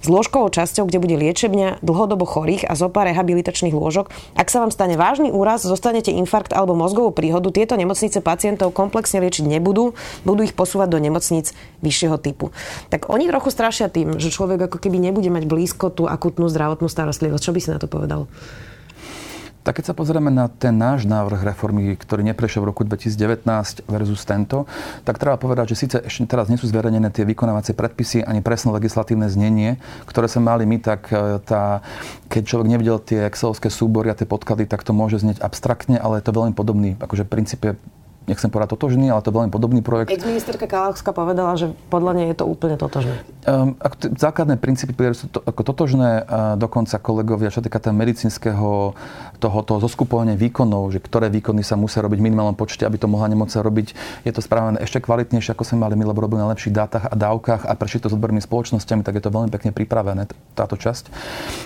s 0.02 0.06
lôžkovou 0.10 0.50
časťou, 0.50 0.90
kde 0.90 0.98
bude 0.98 1.14
liečebňa 1.14 1.84
dlhodobo 1.84 2.26
chorých 2.26 2.66
a 2.66 2.74
zopár 2.74 3.06
rehabilitačných 3.06 3.70
lôžok. 3.70 4.10
Ak 4.34 4.50
sa 4.50 4.64
vám 4.64 4.74
stane 4.74 4.98
vážny 4.98 5.30
úraz, 5.30 5.62
zostanete 5.62 6.10
infarkt 6.10 6.50
alebo 6.50 6.74
mozgovú 6.74 7.14
príhodu, 7.14 7.54
tieto 7.54 7.78
nemocnice 7.78 8.18
pacientov 8.18 8.74
komplexne 8.74 9.22
liečiť 9.22 9.46
nebudú, 9.46 9.94
budú 10.26 10.40
ich 10.42 10.56
posúvať 10.56 10.88
do 10.90 10.98
nemocníc 10.98 11.54
vyššieho 11.84 12.18
typu. 12.18 12.50
Tak 12.90 13.06
oni 13.06 13.30
trochu 13.30 13.54
strašia 13.54 13.86
tým, 13.86 14.18
že 14.18 14.34
človek 14.34 14.66
ako 14.66 14.82
keby 14.82 14.98
nebude 14.98 15.30
mať 15.30 15.46
blízko 15.46 15.77
tú 15.86 16.10
akutnú 16.10 16.50
zdravotnú 16.50 16.90
starostlivosť. 16.90 17.42
Čo 17.46 17.54
by 17.54 17.60
si 17.62 17.70
na 17.70 17.78
to 17.78 17.86
povedal? 17.86 18.26
Tak 19.68 19.84
keď 19.84 19.92
sa 19.92 19.98
pozrieme 20.00 20.32
na 20.32 20.48
ten 20.48 20.72
náš 20.72 21.04
návrh 21.04 21.44
reformy, 21.44 21.92
ktorý 21.92 22.24
neprešiel 22.24 22.64
v 22.64 22.72
roku 22.72 22.88
2019 22.88 23.84
versus 23.84 24.24
tento, 24.24 24.64
tak 25.04 25.20
treba 25.20 25.36
povedať, 25.36 25.76
že 25.76 25.84
síce 25.84 25.96
ešte 26.00 26.24
teraz 26.24 26.48
nie 26.48 26.56
sú 26.56 26.64
zverejnené 26.72 27.12
tie 27.12 27.28
vykonávacie 27.28 27.76
predpisy 27.76 28.24
ani 28.24 28.40
presné 28.40 28.72
legislatívne 28.72 29.28
znenie, 29.28 29.76
ktoré 30.08 30.24
sme 30.24 30.48
mali 30.48 30.64
my, 30.64 30.80
tak 30.80 31.12
e, 31.12 31.36
tá, 31.44 31.84
keď 32.32 32.42
človek 32.48 32.68
nevidel 32.72 32.96
tie 32.96 33.28
excelovské 33.28 33.68
súbory 33.68 34.08
a 34.08 34.16
tie 34.16 34.24
podklady, 34.24 34.64
tak 34.64 34.88
to 34.88 34.96
môže 34.96 35.20
znieť 35.20 35.44
abstraktne, 35.44 36.00
ale 36.00 36.24
je 36.24 36.24
to 36.24 36.32
veľmi 36.32 36.56
podobný. 36.56 36.96
Akože 36.96 37.28
princípe 37.28 37.76
nechcem 38.28 38.52
povedať 38.52 38.76
totožný, 38.76 39.08
ale 39.08 39.24
to 39.24 39.32
je 39.32 39.36
veľmi 39.40 39.50
podobný 39.50 39.80
projekt. 39.80 40.12
Ex-ministerka 40.12 40.68
Kalavská 40.68 41.16
povedala, 41.16 41.56
že 41.56 41.72
podľa 41.88 42.12
nej 42.20 42.26
je 42.30 42.36
to 42.36 42.44
úplne 42.44 42.76
totožné. 42.76 43.24
Um, 43.48 43.74
ako 43.80 43.94
t- 43.96 44.12
základné 44.12 44.60
princípy 44.60 44.92
sú 45.16 45.32
to, 45.32 45.40
ako 45.40 45.64
totožné, 45.64 46.28
uh, 46.28 46.54
dokonca 46.60 47.00
kolegovia, 47.00 47.48
čo 47.48 47.64
týka 47.64 47.80
medicínskeho 47.88 48.92
toho, 49.40 49.58
toho 49.64 49.78
zoskupovania 49.80 50.36
výkonov, 50.36 50.92
že 50.92 51.00
ktoré 51.00 51.32
výkony 51.32 51.64
sa 51.64 51.80
musia 51.80 52.04
robiť 52.04 52.20
v 52.20 52.26
minimálnom 52.28 52.58
počte, 52.58 52.84
aby 52.84 53.00
to 53.00 53.08
mohla 53.08 53.32
nemocnica 53.32 53.64
robiť, 53.64 53.86
je 54.28 54.32
to 54.34 54.44
správené 54.44 54.82
ešte 54.84 55.00
kvalitnejšie, 55.00 55.56
ako 55.56 55.64
sme 55.64 55.88
mali 55.88 55.96
my, 55.96 56.04
lebo 56.12 56.20
robili 56.20 56.44
na 56.44 56.52
lepších 56.52 56.74
dátach 56.74 57.08
a 57.08 57.14
dávkach 57.16 57.64
a 57.64 57.72
prešli 57.72 58.04
to 58.04 58.12
s 58.12 58.16
odbornými 58.18 58.44
spoločnosťami, 58.44 59.00
tak 59.00 59.16
je 59.16 59.24
to 59.24 59.32
veľmi 59.32 59.48
pekne 59.48 59.72
pripravené, 59.72 60.28
táto 60.52 60.76
časť. 60.76 61.08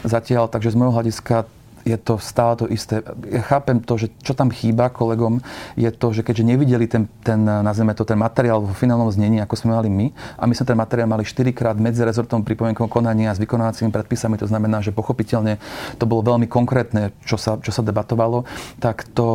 Zatiaľ, 0.07 0.47
takže 0.47 0.71
z 0.71 0.79
môjho 0.79 0.95
hľadiska 0.95 1.49
je 1.83 1.97
to 1.99 2.19
stále 2.19 2.55
to 2.55 2.71
isté. 2.71 3.03
Ja 3.27 3.43
chápem 3.43 3.83
to, 3.83 3.99
že 3.99 4.15
čo 4.23 4.33
tam 4.33 4.55
chýba 4.55 4.89
kolegom, 4.89 5.43
je 5.75 5.91
to, 5.91 6.15
že 6.15 6.23
keďže 6.23 6.45
nevideli 6.47 6.87
ten, 6.87 7.11
ten 7.27 7.43
nazveme 7.43 7.95
to, 7.95 8.07
ten 8.07 8.19
materiál 8.19 8.63
vo 8.63 8.75
finálnom 8.75 9.11
znení, 9.11 9.43
ako 9.43 9.55
sme 9.59 9.75
mali 9.75 9.89
my, 9.91 10.07
a 10.39 10.47
my 10.47 10.55
sme 10.55 10.67
ten 10.67 10.79
materiál 10.79 11.11
mali 11.11 11.27
4 11.27 11.51
krát 11.51 11.77
medzi 11.77 12.07
rezortom 12.07 12.47
pripomienkom 12.47 12.87
konania 12.87 13.35
s 13.35 13.43
vykonávacími 13.43 13.91
predpisami, 13.91 14.39
to 14.39 14.47
znamená, 14.47 14.79
že 14.79 14.95
pochopiteľne 14.95 15.59
to 15.99 16.05
bolo 16.07 16.23
veľmi 16.23 16.47
konkrétne, 16.47 17.11
čo 17.27 17.35
sa, 17.35 17.59
čo 17.59 17.75
sa 17.75 17.83
debatovalo, 17.83 18.47
tak 18.79 19.09
to 19.11 19.27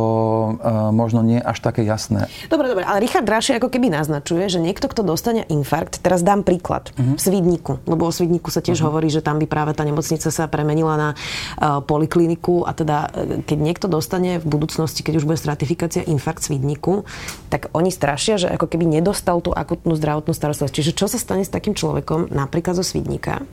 uh, 0.56 0.88
možno 0.90 1.20
nie 1.20 1.38
až 1.38 1.60
také 1.60 1.84
jasné. 1.84 2.26
Dobre, 2.48 2.72
dobre, 2.72 2.84
ale 2.88 3.04
Richard 3.04 3.28
Draši 3.28 3.60
ako 3.60 3.68
keby 3.68 3.92
naznačuje, 3.92 4.48
že 4.48 4.58
niekto, 4.62 4.88
kto 4.88 5.04
dostane 5.04 5.44
infarkt, 5.52 6.00
teraz 6.00 6.24
dám 6.24 6.42
príklad, 6.46 6.90
uh-huh. 6.96 7.16
v 7.16 7.20
Svidniku, 7.20 7.84
lebo 7.84 8.08
o 8.08 8.12
Svidniku 8.12 8.48
sa 8.48 8.64
tiež 8.64 8.80
uh-huh. 8.80 8.88
hovorí, 8.88 9.12
že 9.12 9.20
tam 9.20 9.36
by 9.36 9.46
práve 9.50 9.76
tá 9.76 9.84
nemocnica 9.84 10.32
sa 10.32 10.48
premenila 10.48 10.96
na 10.96 11.08
uh, 11.12 11.84
polikliniku 11.84 12.37
svidníku 12.38 12.64
a 12.64 12.72
teda 12.72 12.96
e, 13.10 13.42
keď 13.42 13.58
niekto 13.58 13.86
dostane 13.90 14.38
v 14.38 14.46
budúcnosti, 14.46 15.02
keď 15.02 15.22
už 15.22 15.26
bude 15.26 15.38
stratifikácia 15.38 16.06
infarkt 16.06 16.46
svidníku, 16.46 17.04
tak 17.50 17.68
oni 17.74 17.90
strašia, 17.90 18.38
že 18.38 18.48
ako 18.48 18.70
keby 18.70 18.86
nedostal 18.86 19.42
tú 19.42 19.50
akutnú 19.50 19.98
zdravotnú 19.98 20.32
starostlivosť. 20.32 20.74
Čiže 20.74 20.92
čo 20.94 21.06
sa 21.10 21.18
stane 21.18 21.42
s 21.42 21.50
takým 21.50 21.74
človekom, 21.74 22.30
napríklad 22.30 22.78
zo 22.78 22.86
svidníka, 22.86 23.42
e, 23.42 23.44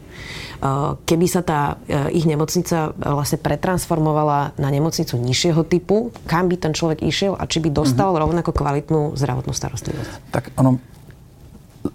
keby 1.06 1.25
sa 1.25 1.42
tá 1.42 1.82
e, 1.89 2.13
ich 2.13 2.30
nemocnica 2.30 2.94
vlastne 2.96 3.42
pretransformovala 3.42 4.56
na 4.62 4.70
nemocnicu 4.70 5.18
nižšieho 5.18 5.65
typu, 5.65 6.13
kam 6.30 6.48
by 6.48 6.56
ten 6.62 6.74
človek 6.77 7.01
išiel 7.01 7.34
a 7.36 7.50
či 7.50 7.60
by 7.60 7.74
dostal 7.74 8.13
mm-hmm. 8.13 8.24
rovnako 8.24 8.51
kvalitnú 8.54 9.01
zdravotnú 9.18 9.51
starostlivosť? 9.51 10.12
Tak 10.30 10.54
ono, 10.62 10.77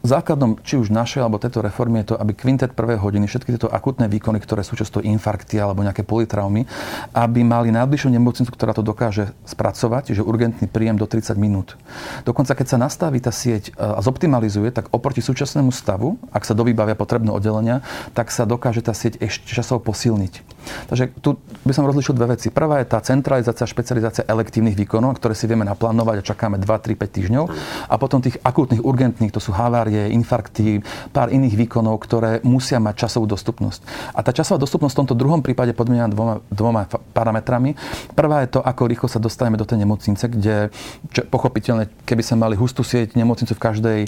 základom 0.06 0.60
či 0.62 0.78
už 0.78 0.94
našej 0.94 1.24
alebo 1.24 1.42
tejto 1.42 1.64
reformy 1.64 2.02
je 2.02 2.14
to, 2.14 2.16
aby 2.16 2.32
kvintet 2.36 2.78
prvej 2.78 3.00
hodiny, 3.02 3.26
všetky 3.26 3.56
tieto 3.56 3.68
akutné 3.68 4.06
výkony, 4.06 4.38
ktoré 4.38 4.62
sú 4.62 4.78
často 4.78 5.02
infarkty 5.02 5.58
alebo 5.58 5.82
nejaké 5.82 6.06
politraumy, 6.06 6.64
aby 7.12 7.40
mali 7.42 7.74
najbližšiu 7.74 8.10
nemocnicu, 8.14 8.50
ktorá 8.52 8.72
to 8.76 8.86
dokáže 8.86 9.34
spracovať, 9.44 10.14
že 10.14 10.22
urgentný 10.22 10.70
príjem 10.70 10.94
do 10.94 11.10
30 11.10 11.34
minút. 11.34 11.74
Dokonca 12.22 12.54
keď 12.54 12.66
sa 12.70 12.78
nastaví 12.78 13.18
tá 13.18 13.34
sieť 13.34 13.74
e, 13.74 13.82
a 13.82 13.98
zoptimalizuje, 13.98 14.70
tak 14.70 14.92
oproti 14.94 15.24
súčasnému 15.24 15.74
stavu, 15.74 16.20
ak 16.30 16.46
sa 16.46 16.54
dovybavia 16.54 16.94
potrebné 16.94 17.34
oddelenia, 17.34 17.82
tak 18.14 18.30
sa 18.30 18.46
dokáže 18.46 18.84
tá 18.84 18.94
sieť 18.94 19.18
ešte 19.18 19.50
časovo 19.50 19.82
posilniť. 19.82 20.60
Takže 20.92 21.04
tu 21.24 21.40
by 21.64 21.72
som 21.72 21.88
rozlišil 21.88 22.14
dve 22.14 22.36
veci. 22.36 22.52
Prvá 22.52 22.84
je 22.84 22.90
tá 22.92 23.00
centralizácia 23.00 23.64
špecializácia 23.64 24.28
elektívnych 24.28 24.76
výkonov, 24.76 25.16
ktoré 25.18 25.32
si 25.32 25.48
vieme 25.48 25.64
naplánovať 25.64 26.20
a 26.20 26.26
čakáme 26.34 26.60
2, 26.60 26.68
3, 26.68 27.00
5 27.00 27.16
týždňov. 27.16 27.44
A 27.88 27.94
potom 27.96 28.20
tých 28.20 28.36
akútnych, 28.44 28.84
urgentných, 28.84 29.32
to 29.32 29.40
sú 29.40 29.56
HV 29.56 29.79
havárie, 29.80 30.12
infarkty, 30.12 30.84
pár 31.08 31.32
iných 31.32 31.56
výkonov, 31.56 32.04
ktoré 32.04 32.44
musia 32.44 32.76
mať 32.76 33.08
časovú 33.08 33.24
dostupnosť. 33.24 33.80
A 34.12 34.20
tá 34.20 34.36
časová 34.36 34.60
dostupnosť 34.60 34.92
v 34.92 35.00
tomto 35.00 35.16
druhom 35.16 35.40
prípade 35.40 35.72
podmienená 35.72 36.12
dvoma, 36.12 36.44
dvoma 36.52 36.84
parametrami. 37.16 37.80
Prvá 38.12 38.44
je 38.44 38.52
to, 38.52 38.60
ako 38.60 38.82
rýchlo 38.84 39.08
sa 39.08 39.16
dostaneme 39.16 39.56
do 39.56 39.64
tej 39.64 39.80
nemocnice, 39.80 40.28
kde 40.28 40.68
čo, 41.16 41.24
pochopiteľne, 41.32 41.88
keby 42.04 42.20
sme 42.20 42.44
mali 42.44 42.60
hustú 42.60 42.84
sieť 42.84 43.16
nemocnicu 43.16 43.56
v, 43.56 43.62
každej, 43.64 44.00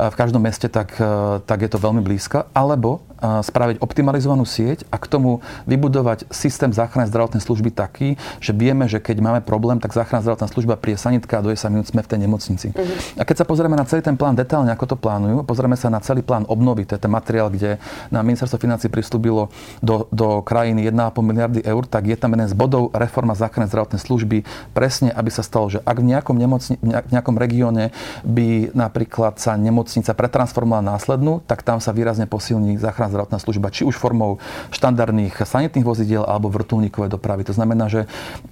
v 0.00 0.14
každom 0.16 0.40
meste, 0.40 0.72
tak, 0.72 0.96
tak 1.44 1.58
je 1.60 1.68
to 1.68 1.76
veľmi 1.76 2.00
blízko. 2.00 2.48
Alebo 2.56 3.04
spraviť 3.18 3.82
optimalizovanú 3.82 4.46
sieť 4.46 4.86
a 4.88 4.96
k 4.96 5.06
tomu 5.10 5.42
vybudovať 5.66 6.30
systém 6.30 6.70
záchrannej 6.70 7.10
zdravotnej 7.10 7.42
služby 7.42 7.74
taký, 7.74 8.14
že 8.38 8.54
vieme, 8.54 8.86
že 8.86 9.02
keď 9.02 9.18
máme 9.18 9.40
problém, 9.42 9.82
tak 9.82 9.94
záchranná 9.94 10.22
zdravotná 10.22 10.48
služba 10.50 10.74
príde 10.78 10.98
sanitka 10.98 11.38
a 11.38 11.44
do 11.44 11.50
10 11.50 11.74
minút 11.74 11.86
sme 11.90 12.02
v 12.02 12.08
tej 12.08 12.18
nemocnici. 12.22 12.68
Uh-huh. 12.72 13.20
A 13.20 13.22
keď 13.26 13.42
sa 13.42 13.46
pozrieme 13.46 13.74
na 13.74 13.86
celý 13.86 14.02
ten 14.02 14.14
plán 14.14 14.38
detálne, 14.38 14.70
ako 14.70 14.94
to 14.94 14.96
plánujú, 14.96 15.42
pozrieme 15.42 15.74
sa 15.74 15.90
na 15.90 15.98
celý 15.98 16.22
plán 16.22 16.46
obnovy, 16.46 16.86
to 16.86 16.94
je 16.94 17.02
ten 17.02 17.10
materiál, 17.10 17.50
kde 17.50 17.82
na 18.08 18.22
ministerstvo 18.22 18.58
financí 18.58 18.86
pristúbilo 18.86 19.50
do, 19.82 20.06
do 20.14 20.40
krajiny 20.46 20.86
1,5 20.88 21.18
miliardy 21.18 21.60
eur, 21.66 21.82
tak 21.86 22.06
je 22.06 22.16
tam 22.16 22.34
jeden 22.34 22.46
z 22.46 22.54
bodov 22.54 22.94
reforma 22.94 23.34
záchrannej 23.34 23.70
zdravotnej 23.70 24.00
služby, 24.00 24.38
presne 24.72 25.10
aby 25.10 25.30
sa 25.32 25.42
stalo, 25.42 25.68
že 25.68 25.82
ak 25.82 25.98
v 25.98 26.06
nejakom, 26.14 26.36
nemocni, 26.38 26.76
v 26.80 27.10
nejakom 27.10 27.36
regióne 27.36 27.90
by 28.22 28.72
napríklad 28.72 29.40
sa 29.40 29.58
nemocnica 29.58 30.14
pretransformovala 30.14 30.94
následnú, 30.96 31.42
tak 31.44 31.66
tam 31.66 31.82
sa 31.82 31.90
výrazne 31.90 32.28
posilní 32.28 32.78
záchranná 32.78 33.07
zdravotná 33.10 33.38
služba, 33.40 33.72
či 33.72 33.84
už 33.84 33.96
formou 33.96 34.40
štandardných 34.70 35.34
sanitných 35.34 35.86
vozidiel 35.86 36.22
alebo 36.24 36.52
vrtulníkovej 36.52 37.12
dopravy. 37.12 37.44
To 37.48 37.56
znamená, 37.56 37.88
že 37.88 38.06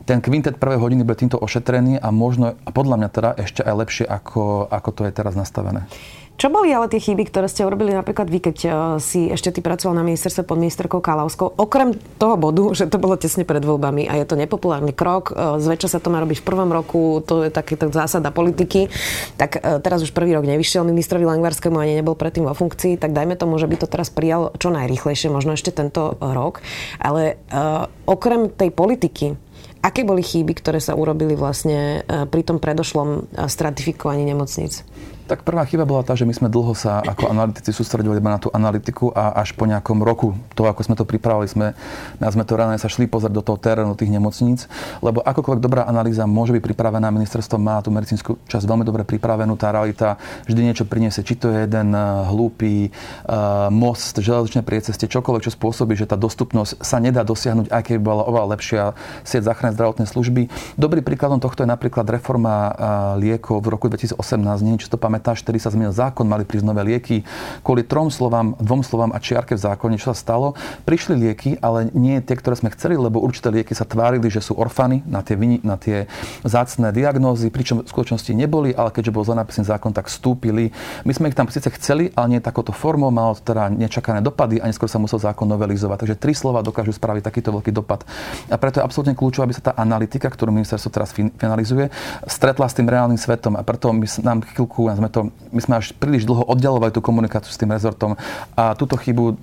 ten 0.09 0.21
kvintet 0.25 0.57
prvej 0.57 0.81
hodiny 0.81 1.05
bude 1.05 1.21
týmto 1.21 1.41
ošetrený 1.41 2.01
a 2.01 2.09
možno, 2.11 2.57
a 2.57 2.71
podľa 2.73 2.97
mňa 3.01 3.09
teda 3.13 3.31
ešte 3.41 3.61
aj 3.63 3.75
lepšie, 3.87 4.05
ako, 4.09 4.69
ako 4.69 4.91
to 4.93 5.03
je 5.09 5.13
teraz 5.13 5.35
nastavené. 5.39 5.89
Čo 6.37 6.52
boli 6.52 6.69
ale 6.69 6.93
tie 6.93 7.00
chyby, 7.00 7.33
ktoré 7.33 7.49
ste 7.49 7.64
urobili 7.64 7.97
napríklad 7.97 8.28
vy, 8.28 8.45
keď 8.45 8.57
uh, 8.69 8.73
si 9.00 9.33
ešte 9.33 9.57
ty 9.57 9.64
pracoval 9.64 9.97
na 9.97 10.05
ministerstve 10.05 10.45
pod 10.45 10.61
ministerkou 10.61 11.00
Kalavskou? 11.00 11.57
Okrem 11.57 11.97
toho 12.21 12.37
bodu, 12.37 12.69
že 12.78 12.93
to 12.93 13.00
bolo 13.00 13.16
tesne 13.16 13.49
pred 13.49 13.64
voľbami 13.64 14.05
a 14.05 14.21
je 14.21 14.28
to 14.28 14.37
nepopulárny 14.37 14.93
krok, 14.93 15.33
uh, 15.33 15.57
zväčša 15.57 15.97
sa 15.97 15.99
to 15.99 16.12
má 16.12 16.21
robiť 16.21 16.45
v 16.45 16.47
prvom 16.47 16.69
roku, 16.69 17.25
to 17.25 17.49
je 17.49 17.50
takéto 17.50 17.88
zásada 17.88 18.28
politiky, 18.28 18.93
tak 19.40 19.64
uh, 19.64 19.81
teraz 19.81 20.05
už 20.05 20.12
prvý 20.12 20.37
rok 20.37 20.45
nevyšiel 20.45 20.85
ministrovi 20.85 21.25
Langvarskému 21.25 21.81
ani 21.81 22.05
nebol 22.05 22.12
predtým 22.12 22.45
vo 22.45 22.52
funkcii, 22.52 23.00
tak 23.00 23.16
dajme 23.16 23.40
tomu, 23.40 23.57
že 23.57 23.64
by 23.64 23.81
to 23.81 23.88
teraz 23.88 24.12
prijal 24.12 24.52
čo 24.61 24.69
najrychlejšie, 24.69 25.33
možno 25.33 25.57
ešte 25.57 25.73
tento 25.73 26.21
rok. 26.21 26.61
Ale 27.00 27.40
uh, 27.49 27.88
okrem 28.05 28.52
tej 28.52 28.76
politiky, 28.76 29.33
aké 29.81 30.05
boli 30.05 30.21
chyby, 30.21 30.52
ktoré 30.52 30.85
sa 30.85 30.93
urobili 30.93 31.33
vlastne 31.33 32.02
pri 32.05 32.43
tom 32.43 32.59
predošlom 32.59 33.31
stratifikovaní 33.47 34.26
nemocníc? 34.26 34.83
Tak 35.26 35.42
prvá 35.42 35.66
chyba 35.66 35.83
bola 35.83 36.06
tá, 36.06 36.14
že 36.14 36.23
my 36.23 36.30
sme 36.30 36.47
dlho 36.47 36.71
sa 36.71 37.02
ako 37.02 37.26
analytici 37.26 37.75
sústredovali 37.75 38.23
iba 38.23 38.30
na 38.30 38.38
tú 38.38 38.47
analytiku 38.54 39.11
a 39.11 39.35
až 39.42 39.59
po 39.59 39.66
nejakom 39.66 39.99
roku, 40.06 40.38
to 40.54 40.62
ako 40.71 40.87
sme 40.87 40.95
to 40.95 41.02
pripravili, 41.02 41.50
sme, 41.50 41.75
sme 42.23 42.47
to 42.47 42.54
ráno 42.54 42.78
sa 42.78 42.87
šli 42.87 43.11
pozrieť 43.11 43.35
do 43.35 43.42
toho 43.42 43.59
terénu 43.59 43.99
tých 43.99 44.14
nemocníc, 44.14 44.71
lebo 45.02 45.26
akokoľvek 45.26 45.59
dobrá 45.59 45.83
analýza 45.83 46.30
môže 46.30 46.54
byť 46.54 46.62
pripravená, 46.62 47.11
ministerstvo 47.11 47.59
má 47.59 47.83
tú 47.83 47.90
medicínsku 47.90 48.38
časť 48.47 48.71
veľmi 48.71 48.87
dobre 48.87 49.02
pripravenú, 49.02 49.59
tá 49.59 49.75
realita 49.75 50.14
vždy 50.47 50.61
niečo 50.62 50.87
priniesie, 50.87 51.26
či 51.26 51.35
to 51.35 51.50
je 51.50 51.66
jeden 51.66 51.90
eh, 51.90 52.02
hlúpy 52.30 52.95
uh, 53.26 53.66
most, 53.66 54.23
železničné 54.23 54.62
prieceste, 54.62 55.11
čokoľvek, 55.11 55.50
čo 55.50 55.52
spôsobí, 55.59 55.99
že 55.99 56.06
tá 56.06 56.14
dostupnosť 56.14 56.78
sa 56.87 57.02
nedá 57.02 57.26
dosiahnuť, 57.26 57.75
aj 57.75 57.83
keby 57.83 57.99
bola 57.99 58.23
oveľa 58.30 58.54
lepšia 58.54 58.95
sieť 59.26 59.50
záchrannej 59.50 59.75
zdravotnej 59.75 60.06
služby. 60.06 60.47
Dobrý 60.78 61.02
príkladom 61.02 61.42
tohto 61.42 61.66
je 61.66 61.68
napríklad 61.75 62.06
reforma 62.06 62.54
uh, 62.71 62.71
liekov 63.18 63.59
v 63.59 63.75
roku 63.75 63.90
2018, 63.90 64.23
nie 64.62 64.78
či 64.78 64.87
to 64.87 64.95
pamätám, 65.00 65.16
pamätáš, 65.17 65.41
vtedy 65.41 65.57
sa 65.57 65.73
zmenil 65.73 65.97
zákon, 65.97 66.29
mali 66.29 66.45
prísť 66.45 66.69
nové 66.69 66.85
lieky. 66.85 67.25
Kvôli 67.65 67.89
trom 67.89 68.13
slovám, 68.13 68.53
dvom 68.61 68.85
slovám 68.85 69.17
a 69.17 69.19
čiarke 69.19 69.57
v 69.57 69.65
zákone, 69.65 69.97
čo 69.97 70.13
sa 70.13 70.17
stalo, 70.21 70.53
prišli 70.85 71.17
lieky, 71.17 71.57
ale 71.65 71.89
nie 71.97 72.21
tie, 72.21 72.37
ktoré 72.37 72.53
sme 72.53 72.69
chceli, 72.77 73.01
lebo 73.01 73.25
určité 73.25 73.49
lieky 73.49 73.73
sa 73.73 73.89
tvárili, 73.89 74.29
že 74.29 74.45
sú 74.45 74.53
orfany 74.61 75.01
na 75.09 75.25
tie, 75.25 75.41
na 75.65 75.81
tie 75.81 76.05
zácné 76.45 76.93
diagnózy, 76.93 77.49
pričom 77.49 77.81
v 77.81 77.89
skutočnosti 77.89 78.29
neboli, 78.37 78.77
ale 78.77 78.93
keďže 78.93 79.15
bol 79.17 79.25
zle 79.25 79.41
napísaný 79.41 79.73
zákon, 79.73 79.97
tak 79.97 80.13
vstúpili. 80.13 80.69
My 81.09 81.13
sme 81.17 81.33
ich 81.33 81.39
tam 81.39 81.49
síce 81.49 81.73
chceli, 81.81 82.13
ale 82.13 82.37
nie 82.37 82.41
takouto 82.45 82.77
formou, 82.77 83.09
malo 83.09 83.41
teda 83.41 83.73
nečakané 83.73 84.21
dopady 84.21 84.61
a 84.61 84.69
neskôr 84.69 84.93
sa 84.93 85.01
musel 85.01 85.17
zákon 85.17 85.49
novelizovať. 85.49 86.05
Takže 86.05 86.21
tri 86.21 86.37
slova 86.37 86.61
dokážu 86.61 86.93
spraviť 86.93 87.25
takýto 87.25 87.57
veľký 87.57 87.73
dopad. 87.73 88.05
A 88.53 88.61
preto 88.61 88.85
je 88.85 88.85
absolútne 88.85 89.17
kľúčové, 89.17 89.49
aby 89.49 89.57
sa 89.57 89.73
tá 89.73 89.81
analytika, 89.81 90.29
ktorú 90.29 90.53
ministerstvo 90.53 90.93
teraz 90.93 91.17
finalizuje, 91.17 91.89
stretla 92.29 92.69
s 92.69 92.77
tým 92.77 92.91
reálnym 92.91 93.17
svetom. 93.17 93.57
A 93.57 93.65
preto 93.65 93.89
my, 93.95 94.05
nám 94.21 94.45
chvíľku, 94.45 94.91
sme 94.99 95.06
to, 95.09 95.31
my 95.51 95.61
sme 95.61 95.75
až 95.79 95.93
príliš 95.97 96.25
dlho 96.29 96.45
oddialovali 96.47 96.93
tú 96.93 97.01
komunikáciu 97.01 97.51
s 97.51 97.61
tým 97.61 97.73
rezortom 97.73 98.15
a 98.55 98.75
túto 98.75 98.95
chybu 98.99 99.25
e, 99.33 99.35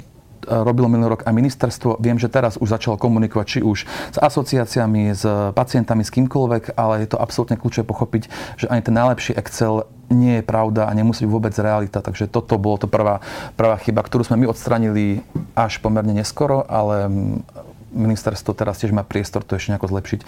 robilo 0.50 0.88
minulý 0.88 1.18
rok 1.18 1.26
aj 1.26 1.34
ministerstvo. 1.34 2.00
Viem, 2.00 2.18
že 2.20 2.32
teraz 2.32 2.56
už 2.60 2.72
začalo 2.72 3.00
komunikovať 3.00 3.46
či 3.48 3.60
už 3.66 3.88
s 3.88 4.18
asociáciami, 4.18 5.14
s 5.14 5.24
pacientami, 5.56 6.04
s 6.06 6.14
kýmkoľvek, 6.14 6.76
ale 6.76 7.04
je 7.04 7.16
to 7.16 7.22
absolútne 7.22 7.60
kľúčové 7.60 7.88
pochopiť, 7.88 8.24
že 8.60 8.70
ani 8.70 8.82
ten 8.84 8.96
najlepší 8.96 9.36
Excel 9.36 9.88
nie 10.14 10.40
je 10.40 10.44
pravda 10.46 10.86
a 10.86 10.92
nemusí 10.94 11.26
byť 11.26 11.34
vôbec 11.34 11.56
realita. 11.58 12.00
Takže 12.00 12.30
toto 12.30 12.56
bolo 12.62 12.78
to 12.78 12.88
prvá, 12.88 13.20
prvá 13.58 13.76
chyba, 13.82 14.06
ktorú 14.06 14.24
sme 14.24 14.46
my 14.46 14.52
odstranili 14.54 15.26
až 15.58 15.82
pomerne 15.82 16.14
neskoro, 16.14 16.64
ale 16.70 17.10
ministerstvo 17.94 18.58
teraz 18.58 18.82
tiež 18.82 18.92
má 18.92 19.06
priestor 19.06 19.46
to 19.46 19.56
ešte 19.56 19.72
nejako 19.72 19.94
zlepšiť. 19.94 20.20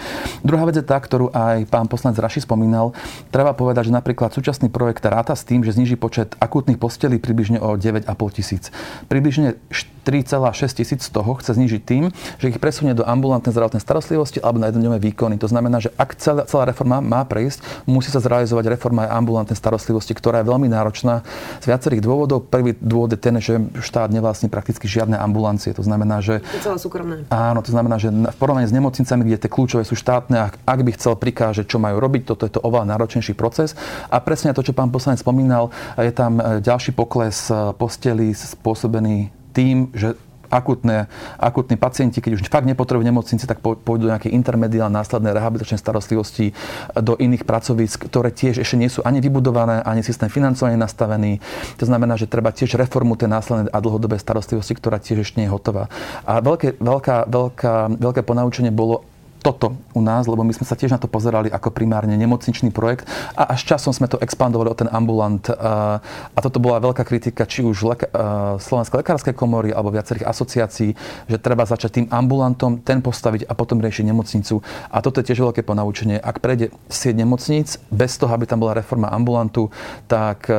Druhá 0.45 0.63
vec 0.69 0.77
je 0.77 0.85
tá, 0.85 1.01
ktorú 1.01 1.33
aj 1.33 1.65
pán 1.67 1.89
poslanec 1.89 2.21
Raši 2.21 2.45
spomínal. 2.45 2.93
Treba 3.33 3.57
povedať, 3.57 3.89
že 3.89 3.97
napríklad 3.97 4.31
súčasný 4.31 4.69
projekt 4.69 5.03
ráta 5.03 5.33
s 5.33 5.43
tým, 5.43 5.65
že 5.65 5.73
zniží 5.73 5.97
počet 5.97 6.37
akútnych 6.37 6.77
postelí 6.77 7.17
približne 7.17 7.57
o 7.59 7.75
9,5 7.75 8.05
tisíc. 8.37 8.69
Približne 9.09 9.57
3,6 10.05 10.77
tisíc 10.77 11.01
z 11.01 11.09
toho 11.09 11.33
chce 11.41 11.57
znižiť 11.57 11.81
tým, 11.81 12.13
že 12.37 12.53
ich 12.53 12.61
presunie 12.61 12.93
do 12.93 13.01
ambulantnej 13.01 13.49
zdravotnej 13.49 13.81
starostlivosti 13.81 14.37
alebo 14.37 14.61
na 14.61 14.69
jednodňové 14.69 15.01
výkony. 15.01 15.41
To 15.41 15.49
znamená, 15.49 15.81
že 15.81 15.89
ak 15.97 16.13
celá, 16.21 16.45
celá 16.45 16.69
reforma 16.69 17.01
má 17.01 17.25
prejsť, 17.25 17.85
musí 17.89 18.13
sa 18.13 18.21
zrealizovať 18.21 18.69
reforma 18.69 19.09
aj 19.09 19.17
ambulantnej 19.17 19.57
starostlivosti, 19.57 20.13
ktorá 20.13 20.45
je 20.45 20.49
veľmi 20.49 20.69
náročná 20.69 21.25
z 21.63 21.65
viacerých 21.65 22.05
dôvodov. 22.05 22.45
Prvý 22.45 22.77
dôvod 22.77 23.13
je 23.13 23.19
ten, 23.19 23.35
že 23.41 23.57
štát 23.81 24.13
nevlastní 24.13 24.47
prakticky 24.51 24.85
žiadne 24.85 25.17
ambulancie. 25.17 25.73
To 25.73 25.81
znamená, 25.81 26.21
že... 26.21 26.45
celé 26.61 26.77
súkromné. 26.77 27.25
Áno, 27.33 27.54
to 27.61 27.71
znamená, 27.71 28.01
že 28.01 28.09
v 28.11 28.37
porovnaní 28.39 28.67
s 28.67 28.75
nemocnicami, 28.75 29.23
kde 29.27 29.41
tie 29.45 29.51
kľúčové 29.51 29.83
sú 29.85 29.93
štátne, 29.93 30.51
ak, 30.51 30.53
ak 30.63 30.79
by 30.81 30.91
chcel 30.95 31.13
prikáže, 31.15 31.67
čo 31.67 31.77
majú 31.77 32.01
robiť, 32.01 32.21
toto 32.25 32.43
je 32.47 32.55
to 32.55 32.63
oveľa 32.63 32.95
náročnejší 32.95 33.37
proces. 33.37 33.77
A 34.09 34.19
presne 34.23 34.55
to, 34.55 34.65
čo 34.65 34.73
pán 34.73 34.89
poslanec 34.89 35.21
spomínal, 35.21 35.71
je 35.95 36.11
tam 36.11 36.39
e, 36.39 36.59
ďalší 36.59 36.91
pokles 36.97 37.51
e, 37.51 37.75
posteli 37.77 38.33
spôsobený 38.33 39.31
tým, 39.55 39.91
že 39.95 40.19
akutné, 40.49 41.07
akutní 41.39 41.75
pacienti, 41.79 42.21
keď 42.21 42.31
už 42.39 42.41
fakt 42.47 42.67
nepotrebujú 42.67 43.05
nemocnici, 43.05 43.45
tak 43.47 43.61
pôjdu 43.61 44.07
do 44.07 44.11
nejakej 44.11 44.33
intermediálnej 44.33 44.95
následnej 44.95 45.33
rehabilitačnej 45.35 45.79
starostlivosti 45.81 46.55
do 46.95 47.17
iných 47.17 47.43
pracovísk, 47.43 48.07
ktoré 48.07 48.31
tiež 48.31 48.61
ešte 48.61 48.77
nie 48.79 48.89
sú 48.91 49.03
ani 49.03 49.19
vybudované, 49.19 49.81
ani 49.83 50.05
systém 50.05 50.29
financovania 50.31 50.79
nastavený. 50.79 51.39
To 51.81 51.85
znamená, 51.87 52.15
že 52.19 52.29
treba 52.29 52.51
tiež 52.51 52.77
reformu 52.77 53.15
tej 53.15 53.31
následnej 53.31 53.71
a 53.71 53.79
dlhodobej 53.79 54.19
starostlivosti, 54.19 54.77
ktorá 54.77 55.01
tiež 55.01 55.25
ešte 55.25 55.41
nie 55.41 55.47
je 55.47 55.53
hotová. 55.53 55.89
A 56.27 56.39
veľké, 56.39 56.77
veľká, 56.79 57.27
veľká, 57.27 57.73
veľké 57.97 58.21
ponaučenie 58.21 58.69
bolo 58.69 59.14
toto 59.45 59.77
u 59.93 60.01
nás, 60.01 60.25
lebo 60.25 60.41
my 60.41 60.49
sme 60.49 60.65
sa 60.65 60.73
tiež 60.73 60.89
na 60.89 60.97
to 60.97 61.05
pozerali 61.05 61.53
ako 61.53 61.69
primárne 61.69 62.17
nemocničný 62.17 62.73
projekt 62.73 63.05
a 63.37 63.53
až 63.53 63.61
časom 63.77 63.93
sme 63.93 64.09
to 64.09 64.17
expandovali 64.17 64.73
o 64.73 64.75
ten 64.75 64.89
ambulant. 64.89 65.45
A 65.53 66.39
toto 66.41 66.57
bola 66.57 66.81
veľká 66.81 67.05
kritika 67.05 67.45
či 67.45 67.61
už 67.61 67.85
leka- 67.85 68.09
Slovenskej 68.57 69.05
lekárskej 69.05 69.37
komory 69.37 69.69
alebo 69.69 69.93
viacerých 69.93 70.25
asociácií, 70.25 70.97
že 71.29 71.37
treba 71.37 71.69
začať 71.69 72.01
tým 72.01 72.07
ambulantom, 72.09 72.81
ten 72.81 73.05
postaviť 73.05 73.45
a 73.45 73.53
potom 73.53 73.77
riešiť 73.85 74.09
nemocnicu. 74.09 74.65
A 74.89 74.97
toto 75.05 75.21
je 75.21 75.29
tiež 75.29 75.45
veľké 75.45 75.61
ponaučenie. 75.61 76.17
Ak 76.17 76.41
prejde 76.41 76.73
sieť 76.89 77.13
nemocníc 77.13 77.77
bez 77.93 78.17
toho, 78.17 78.33
aby 78.33 78.49
tam 78.49 78.65
bola 78.65 78.73
reforma 78.73 79.13
ambulantu, 79.13 79.69
tak 80.09 80.49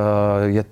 je 0.46 0.62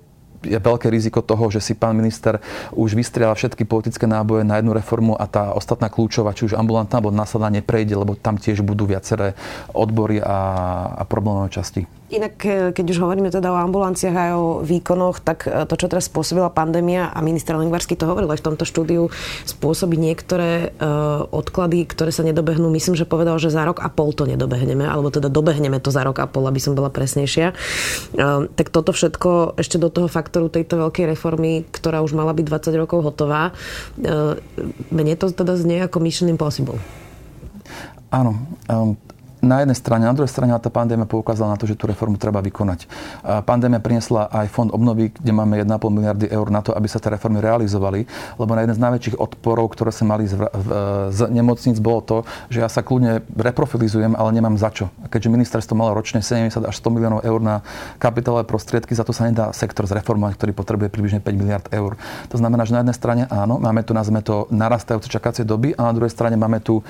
je 0.45 0.57
veľké 0.57 0.87
riziko 0.93 1.25
toho, 1.25 1.49
že 1.49 1.59
si 1.59 1.73
pán 1.73 1.97
minister 1.97 2.37
už 2.71 2.93
vystrieľa 2.93 3.33
všetky 3.33 3.65
politické 3.65 4.05
náboje 4.05 4.45
na 4.45 4.61
jednu 4.61 4.71
reformu 4.71 5.13
a 5.17 5.25
tá 5.25 5.51
ostatná 5.57 5.89
kľúčová, 5.89 6.37
či 6.37 6.47
už 6.47 6.57
ambulantná 6.57 7.01
alebo 7.01 7.11
následná 7.11 7.49
neprejde, 7.49 7.97
lebo 7.97 8.13
tam 8.13 8.37
tiež 8.37 8.61
budú 8.61 8.85
viaceré 8.85 9.33
odbory 9.73 10.21
a, 10.21 10.37
a 11.01 11.03
problémové 11.03 11.49
časti. 11.49 11.89
Inak, 12.05 12.37
e, 12.45 12.69
keď 12.69 12.85
už 12.85 13.01
hovoríme 13.01 13.33
teda 13.33 13.49
o 13.49 13.57
ambulanciách 13.57 14.13
a 14.13 14.25
o 14.37 14.61
výkonoch, 14.61 15.25
tak 15.25 15.49
e, 15.49 15.65
to, 15.65 15.73
čo 15.73 15.89
teraz 15.89 16.05
spôsobila 16.05 16.53
pandémia, 16.53 17.09
a 17.09 17.17
minister 17.25 17.57
Lengvarsky 17.57 17.97
to 17.97 18.05
hovoril 18.05 18.29
aj 18.29 18.45
v 18.45 18.47
tomto 18.53 18.61
štúdiu, 18.61 19.09
spôsobí 19.45 19.97
niektoré 19.97 20.75
uh, 20.77 21.25
odklady, 21.31 21.87
ktoré 21.87 22.13
sa 22.13 22.21
nedobehnú. 22.21 22.69
Myslím, 22.69 22.93
že 22.93 23.09
povedal, 23.09 23.41
že 23.41 23.49
za 23.49 23.65
rok 23.65 23.81
a 23.81 23.89
pol 23.89 24.13
to 24.13 24.29
nedobehneme, 24.29 24.85
alebo 24.85 25.09
teda 25.09 25.33
dobehneme 25.33 25.81
to 25.81 25.89
za 25.89 26.05
rok 26.05 26.21
a 26.21 26.29
pol, 26.29 26.45
aby 26.45 26.61
som 26.61 26.77
bola 26.77 26.93
presnejšia. 26.93 27.55
Uh, 28.13 28.45
tak 28.53 28.69
toto 28.69 28.93
všetko 28.93 29.57
ešte 29.57 29.81
do 29.81 29.89
toho 29.89 30.05
faktoru 30.05 30.51
tejto 30.51 30.77
veľkej 30.77 31.15
reformy, 31.15 31.65
ktorá 31.73 32.05
už 32.05 32.13
mala 32.13 32.35
byť 32.37 32.45
20 32.45 32.81
rokov 32.81 33.01
hotová, 33.01 33.49
uh, 33.49 34.37
mne 34.93 35.13
to 35.17 35.31
teda 35.33 35.57
znie 35.57 35.81
ako 35.85 35.97
Mission 36.03 36.29
Impossible. 36.29 36.77
Áno. 38.13 38.37
Um, 38.69 38.95
na 39.45 39.61
jednej 39.61 39.77
strane, 39.77 40.03
na 40.09 40.15
druhej 40.17 40.31
strane 40.33 40.51
tá 40.57 40.73
pandémia 40.73 41.05
poukázala 41.05 41.53
na 41.53 41.57
to, 41.61 41.69
že 41.69 41.77
tú 41.77 41.85
reformu 41.85 42.17
treba 42.17 42.41
vykonať. 42.41 42.89
Pandémia 43.45 43.77
priniesla 43.77 44.27
aj 44.33 44.49
fond 44.49 44.69
obnovy, 44.73 45.13
kde 45.13 45.31
máme 45.31 45.61
1,5 45.61 45.69
miliardy 45.93 46.25
eur 46.27 46.49
na 46.49 46.65
to, 46.65 46.73
aby 46.73 46.89
sa 46.89 46.97
tie 46.97 47.13
reformy 47.13 47.39
realizovali, 47.39 48.09
lebo 48.41 48.51
na 48.57 48.65
jeden 48.65 48.75
z 48.75 48.81
najväčších 48.81 49.15
odporov, 49.21 49.71
ktoré 49.77 49.93
sa 49.93 50.03
mali 50.03 50.25
z, 50.25 50.35
z 51.13 51.19
nemocníc, 51.29 51.77
bolo 51.77 52.01
to, 52.01 52.17
že 52.49 52.65
ja 52.65 52.69
sa 52.69 52.81
kľudne 52.81 53.21
reprofilizujem, 53.37 54.17
ale 54.17 54.29
nemám 54.33 54.57
za 54.57 54.73
čo. 54.73 54.89
Keďže 55.07 55.29
ministerstvo 55.29 55.77
malo 55.77 55.93
ročne 55.93 56.25
70 56.25 56.65
až 56.65 56.75
100 56.81 56.95
miliónov 56.95 57.21
eur 57.21 57.39
na 57.39 57.61
kapitálové 58.01 58.49
prostriedky, 58.49 58.97
za 58.97 59.05
to 59.05 59.13
sa 59.13 59.29
nedá 59.29 59.53
sektor 59.53 59.85
zreformovať, 59.85 60.33
ktorý 60.35 60.51
potrebuje 60.57 60.89
približne 60.89 61.21
5 61.21 61.37
miliard 61.37 61.67
eur. 61.69 61.93
To 62.33 62.41
znamená, 62.41 62.65
že 62.65 62.73
na 62.73 62.81
jednej 62.81 62.97
strane 62.97 63.23
áno, 63.29 63.61
máme 63.61 63.85
tu, 63.85 63.93
nazme 63.93 64.25
to, 64.25 64.49
narastajúce 64.49 65.11
čakacie 65.11 65.45
doby 65.45 65.77
a 65.77 65.85
na 65.85 65.93
druhej 65.93 66.09
strane 66.09 66.39
máme 66.39 66.63
tu 66.63 66.81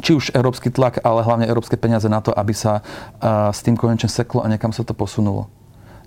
či 0.00 0.16
už 0.16 0.34
európsky 0.34 0.70
tlak, 0.70 1.02
ale 1.02 1.22
hlavne 1.22 1.46
európske 1.46 1.76
peniaze 1.76 2.08
na 2.10 2.22
to, 2.24 2.34
aby 2.34 2.54
sa 2.54 2.80
s 3.50 3.60
tým 3.62 3.78
konečne 3.78 4.10
seklo 4.10 4.42
a 4.42 4.50
niekam 4.50 4.72
sa 4.74 4.82
to 4.82 4.96
posunulo. 4.96 5.50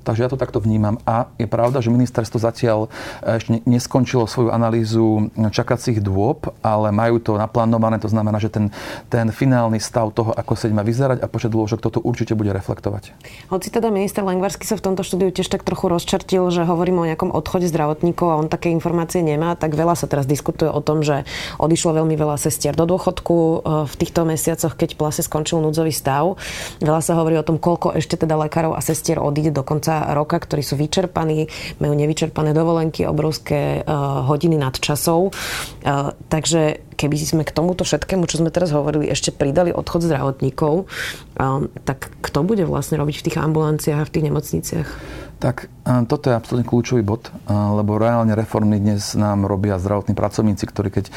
Takže 0.07 0.23
ja 0.23 0.31
to 0.31 0.39
takto 0.39 0.63
vnímam. 0.63 0.95
A 1.03 1.27
je 1.35 1.43
pravda, 1.43 1.83
že 1.83 1.91
ministerstvo 1.91 2.39
zatiaľ 2.39 2.87
eh, 2.87 3.43
ešte 3.43 3.59
neskončilo 3.67 4.23
svoju 4.23 4.55
analýzu 4.55 5.27
čakacích 5.35 5.99
dôb, 5.99 6.47
ale 6.63 6.95
majú 6.95 7.19
to 7.19 7.35
naplánované. 7.35 7.99
To 7.99 8.07
znamená, 8.07 8.39
že 8.39 8.47
ten, 8.47 8.71
ten 9.11 9.27
finálny 9.35 9.83
stav 9.83 10.15
toho, 10.15 10.31
ako 10.31 10.55
sa 10.55 10.71
má 10.71 10.87
vyzerať 10.87 11.19
a 11.19 11.27
počet 11.27 11.51
lôžok, 11.51 11.83
toto 11.83 11.99
určite 11.99 12.37
bude 12.39 12.55
reflektovať. 12.55 13.11
Hoci 13.51 13.67
teda 13.67 13.91
minister 13.91 14.23
Lengvarsky 14.23 14.63
sa 14.63 14.79
v 14.79 14.85
tomto 14.87 15.03
štúdiu 15.03 15.33
tiež 15.33 15.51
tak 15.51 15.67
trochu 15.67 15.91
rozčertil, 15.91 16.47
že 16.53 16.63
hovoríme 16.63 17.03
o 17.03 17.09
nejakom 17.09 17.33
odchode 17.33 17.67
zdravotníkov 17.67 18.27
a 18.31 18.39
on 18.39 18.47
také 18.47 18.71
informácie 18.71 19.19
nemá, 19.25 19.57
tak 19.59 19.75
veľa 19.75 19.97
sa 19.97 20.07
teraz 20.07 20.29
diskutuje 20.29 20.71
o 20.71 20.79
tom, 20.79 21.03
že 21.03 21.27
odišlo 21.59 21.97
veľmi 21.97 22.15
veľa 22.15 22.37
sestier 22.39 22.77
do 22.77 22.87
dôchodku 22.87 23.35
eh, 23.35 23.55
v 23.89 23.93
týchto 23.97 24.23
mesiacoch, 24.23 24.77
keď 24.77 24.95
plase 24.95 25.25
skončil 25.25 25.59
núdzový 25.59 25.91
stav. 25.91 26.37
Veľa 26.79 27.01
sa 27.01 27.17
hovorí 27.17 27.35
o 27.35 27.43
tom, 27.43 27.57
koľko 27.57 27.97
ešte 27.97 28.21
teda 28.21 28.37
lekárov 28.37 28.77
a 28.77 28.81
sestier 28.85 29.17
odíde 29.17 29.49
do 29.49 29.65
konca 29.65 29.96
roka, 30.13 30.37
ktorí 30.37 30.61
sú 30.61 30.77
vyčerpaní, 30.77 31.49
majú 31.81 31.93
nevyčerpané 31.97 32.53
dovolenky, 32.53 33.07
obrovské 33.07 33.81
uh, 33.81 34.27
hodiny 34.27 34.59
nadčasov. 34.61 35.31
Uh, 35.31 36.13
takže 36.29 36.83
keby 36.99 37.15
sme 37.17 37.43
k 37.47 37.55
tomuto 37.55 37.87
všetkému, 37.87 38.29
čo 38.29 38.41
sme 38.41 38.53
teraz 38.53 38.69
hovorili, 38.69 39.09
ešte 39.09 39.33
pridali 39.33 39.73
odchod 39.73 40.05
zdravotníkov, 40.05 40.85
uh, 40.85 41.65
tak 41.87 42.13
kto 42.21 42.45
bude 42.45 42.67
vlastne 42.69 43.01
robiť 43.01 43.15
v 43.21 43.25
tých 43.31 43.37
ambulanciách 43.41 43.99
a 44.03 44.07
v 44.07 44.13
tých 44.13 44.25
nemocniciach? 44.29 44.89
Tak 45.37 45.69
toto 46.09 46.33
je 46.33 46.35
absolútne 46.35 46.65
kľúčový 46.65 47.05
bod, 47.05 47.29
lebo 47.45 48.01
reálne 48.01 48.33
reformy 48.33 48.81
dnes 48.81 49.13
nám 49.13 49.45
robia 49.45 49.77
zdravotní 49.77 50.17
pracovníci, 50.17 50.65
ktorí 50.65 50.89
keď 50.89 51.13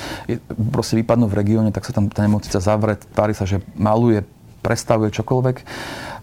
proste 0.52 1.00
vypadnú 1.00 1.24
v 1.24 1.40
regióne, 1.40 1.72
tak 1.72 1.88
sa 1.88 1.96
tam 1.96 2.12
tá 2.12 2.20
nemocnica 2.20 2.60
zavre, 2.60 3.00
tvári 3.00 3.32
sa, 3.32 3.48
že 3.48 3.64
maluje, 3.80 4.20
prestavuje 4.60 5.08
čokoľvek. 5.08 5.56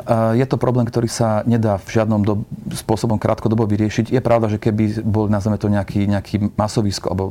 Je 0.07 0.45
to 0.47 0.55
problém, 0.55 0.87
ktorý 0.87 1.11
sa 1.11 1.43
nedá 1.43 1.75
v 1.75 1.99
žiadnom 1.99 2.23
do, 2.23 2.47
spôsobom 2.71 3.19
krátkodobo 3.19 3.67
vyriešiť. 3.67 4.15
Je 4.15 4.23
pravda, 4.23 4.47
že 4.47 4.55
keby 4.55 5.03
bol, 5.03 5.27
nazveme 5.27 5.59
to 5.59 5.67
nejaký, 5.67 6.07
nejaký 6.07 6.55
masový 6.55 6.95
skok, 6.95 7.11
alebo 7.11 7.25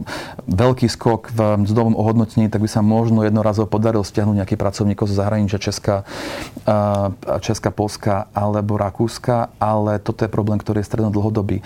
veľký 0.45 0.85
skok 0.85 1.33
v 1.33 1.41
mzdovom 1.65 1.97
ohodnotení, 1.97 2.53
tak 2.53 2.61
by 2.61 2.69
sa 2.69 2.85
možno 2.85 3.25
jednorazovo 3.25 3.65
podaril 3.65 4.05
stiahnuť 4.05 4.45
nejakých 4.45 4.61
pracovníkov 4.61 5.09
zo 5.09 5.17
zahraničia 5.17 5.57
Česka, 5.57 6.05
Česka, 7.41 7.71
Polska 7.73 8.29
alebo 8.37 8.77
Rakúska, 8.77 9.57
ale 9.57 9.97
toto 9.97 10.29
je 10.29 10.31
problém, 10.31 10.61
ktorý 10.61 10.85
je 10.85 10.89
stredno 10.93 11.09
dlhodobý 11.09 11.65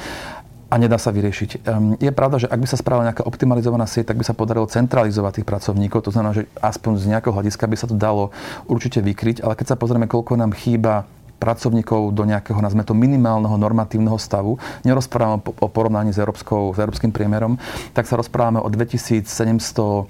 a 0.70 0.74
nedá 0.78 0.96
sa 1.02 1.11
vyriešiť. 1.11 1.66
Je 1.98 2.12
pravda, 2.14 2.46
že 2.46 2.46
ak 2.46 2.62
by 2.62 2.68
sa 2.70 2.78
spravila 2.78 3.11
nejaká 3.11 3.26
optimalizovaná 3.26 3.90
sieť, 3.90 4.14
tak 4.14 4.22
by 4.22 4.24
sa 4.24 4.38
podarilo 4.38 4.70
centralizovať 4.70 5.42
tých 5.42 5.48
pracovníkov. 5.50 6.06
To 6.06 6.14
znamená, 6.14 6.33
že 6.33 6.46
aspoň 6.62 6.92
z 7.02 7.04
nejakého 7.11 7.35
hľadiska 7.35 7.66
by 7.66 7.76
sa 7.76 7.90
to 7.90 7.98
dalo 7.98 8.30
určite 8.70 9.02
vykryť, 9.02 9.42
ale 9.42 9.59
keď 9.59 9.74
sa 9.74 9.76
pozrieme, 9.76 10.06
koľko 10.06 10.38
nám 10.38 10.54
chýba 10.54 11.11
pracovníkov 11.40 12.12
do 12.12 12.28
nejakého, 12.28 12.61
nazme 12.61 12.85
to, 12.85 12.92
minimálneho 12.92 13.56
normatívneho 13.56 14.20
stavu. 14.20 14.61
Nerozprávame 14.85 15.40
o 15.40 15.68
porovnaní 15.72 16.12
s, 16.12 16.20
európskou, 16.20 16.76
s 16.76 16.78
európskym 16.78 17.11
priemerom, 17.11 17.56
tak 17.96 18.04
sa 18.04 18.20
rozprávame 18.20 18.61
o 18.61 18.68
2700 18.68 19.24
e, 19.24 20.04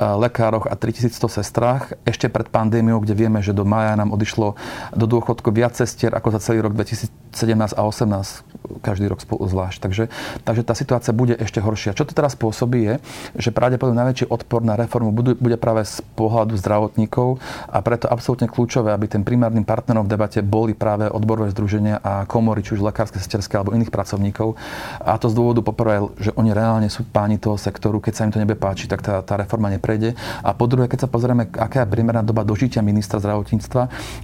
lekároch 0.00 0.64
a 0.64 0.74
3100 0.74 1.20
sestrách. 1.28 1.92
Ešte 2.08 2.32
pred 2.32 2.48
pandémiou, 2.48 3.04
kde 3.04 3.12
vieme, 3.12 3.44
že 3.44 3.52
do 3.52 3.68
maja 3.68 3.92
nám 3.92 4.16
odišlo 4.16 4.56
do 4.96 5.04
dôchodku 5.04 5.52
viac 5.52 5.76
sestier 5.76 6.16
ako 6.16 6.40
za 6.40 6.40
celý 6.40 6.64
rok 6.64 6.72
2017 6.72 7.12
a 7.76 7.80
2018, 7.84 8.49
každý 8.80 9.10
rok 9.10 9.20
zvlášť. 9.24 9.78
Takže, 9.82 10.04
takže 10.44 10.62
tá 10.62 10.74
situácia 10.76 11.12
bude 11.16 11.34
ešte 11.36 11.58
horšia. 11.58 11.96
Čo 11.96 12.06
to 12.06 12.12
teraz 12.14 12.38
spôsobí 12.38 12.80
je, 12.86 12.94
že 13.36 13.50
pravdepodobne 13.50 14.00
najväčší 14.06 14.30
odpor 14.30 14.62
na 14.62 14.78
reformu 14.78 15.10
bude, 15.12 15.36
práve 15.60 15.84
z 15.84 16.00
pohľadu 16.16 16.56
zdravotníkov 16.56 17.42
a 17.68 17.78
preto 17.84 18.08
absolútne 18.08 18.48
kľúčové, 18.48 18.94
aby 18.94 19.10
ten 19.10 19.22
primárnym 19.26 19.66
partnerom 19.66 20.06
v 20.08 20.12
debate 20.16 20.40
boli 20.40 20.72
práve 20.72 21.10
odborové 21.10 21.52
združenia 21.52 22.00
a 22.00 22.24
komory, 22.24 22.64
či 22.64 22.78
už 22.78 22.84
lekárske, 22.86 23.20
sesterské 23.20 23.60
alebo 23.60 23.76
iných 23.76 23.92
pracovníkov. 23.92 24.56
A 25.04 25.20
to 25.20 25.28
z 25.28 25.36
dôvodu 25.36 25.60
poprvé, 25.60 26.00
že 26.16 26.32
oni 26.38 26.54
reálne 26.54 26.88
sú 26.88 27.04
páni 27.04 27.36
toho 27.36 27.60
sektoru, 27.60 28.00
keď 28.00 28.12
sa 28.14 28.24
im 28.24 28.32
to 28.32 28.40
nebe 28.40 28.56
páči, 28.56 28.88
tak 28.88 29.04
tá, 29.04 29.20
tá 29.20 29.36
reforma 29.36 29.68
neprejde. 29.68 30.16
A 30.40 30.56
po 30.56 30.64
druhé, 30.64 30.88
keď 30.88 31.04
sa 31.04 31.08
pozrieme, 31.10 31.50
aká 31.52 31.84
je 31.84 31.92
priemerná 31.92 32.24
doba 32.24 32.46
dožitia 32.46 32.80
ministra 32.80 33.20
zdravotníctva, 33.20 33.82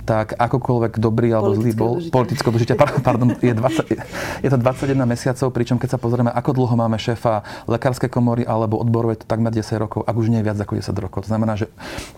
tak 0.09 0.39
akokoľvek 0.39 0.97
dobrý 0.97 1.35
alebo 1.37 1.53
zlý 1.59 1.73
bol, 1.77 2.01
politické 2.09 2.49
dožitia, 2.49 2.75
pardon, 2.79 3.37
je, 3.43 3.53
20, 3.53 4.26
je 4.41 4.49
to 4.49 4.57
21 4.57 5.03
mesiacov, 5.03 5.51
pričom 5.51 5.77
keď 5.83 5.97
sa 5.97 5.99
pozrieme, 5.99 6.31
ako 6.31 6.55
dlho 6.55 6.75
máme 6.79 6.95
šéfa 6.97 7.67
lekárskej 7.67 8.09
komory 8.09 8.47
alebo 8.47 8.79
odboru, 8.79 9.11
je 9.11 9.23
to 9.23 9.27
takmer 9.27 9.51
10 9.51 9.67
rokov, 9.83 10.07
ak 10.07 10.15
už 10.15 10.31
nie 10.31 10.47
viac 10.47 10.55
ako 10.63 10.79
10 10.79 10.95
rokov. 11.03 11.27
To 11.27 11.31
znamená, 11.35 11.59
že 11.59 11.67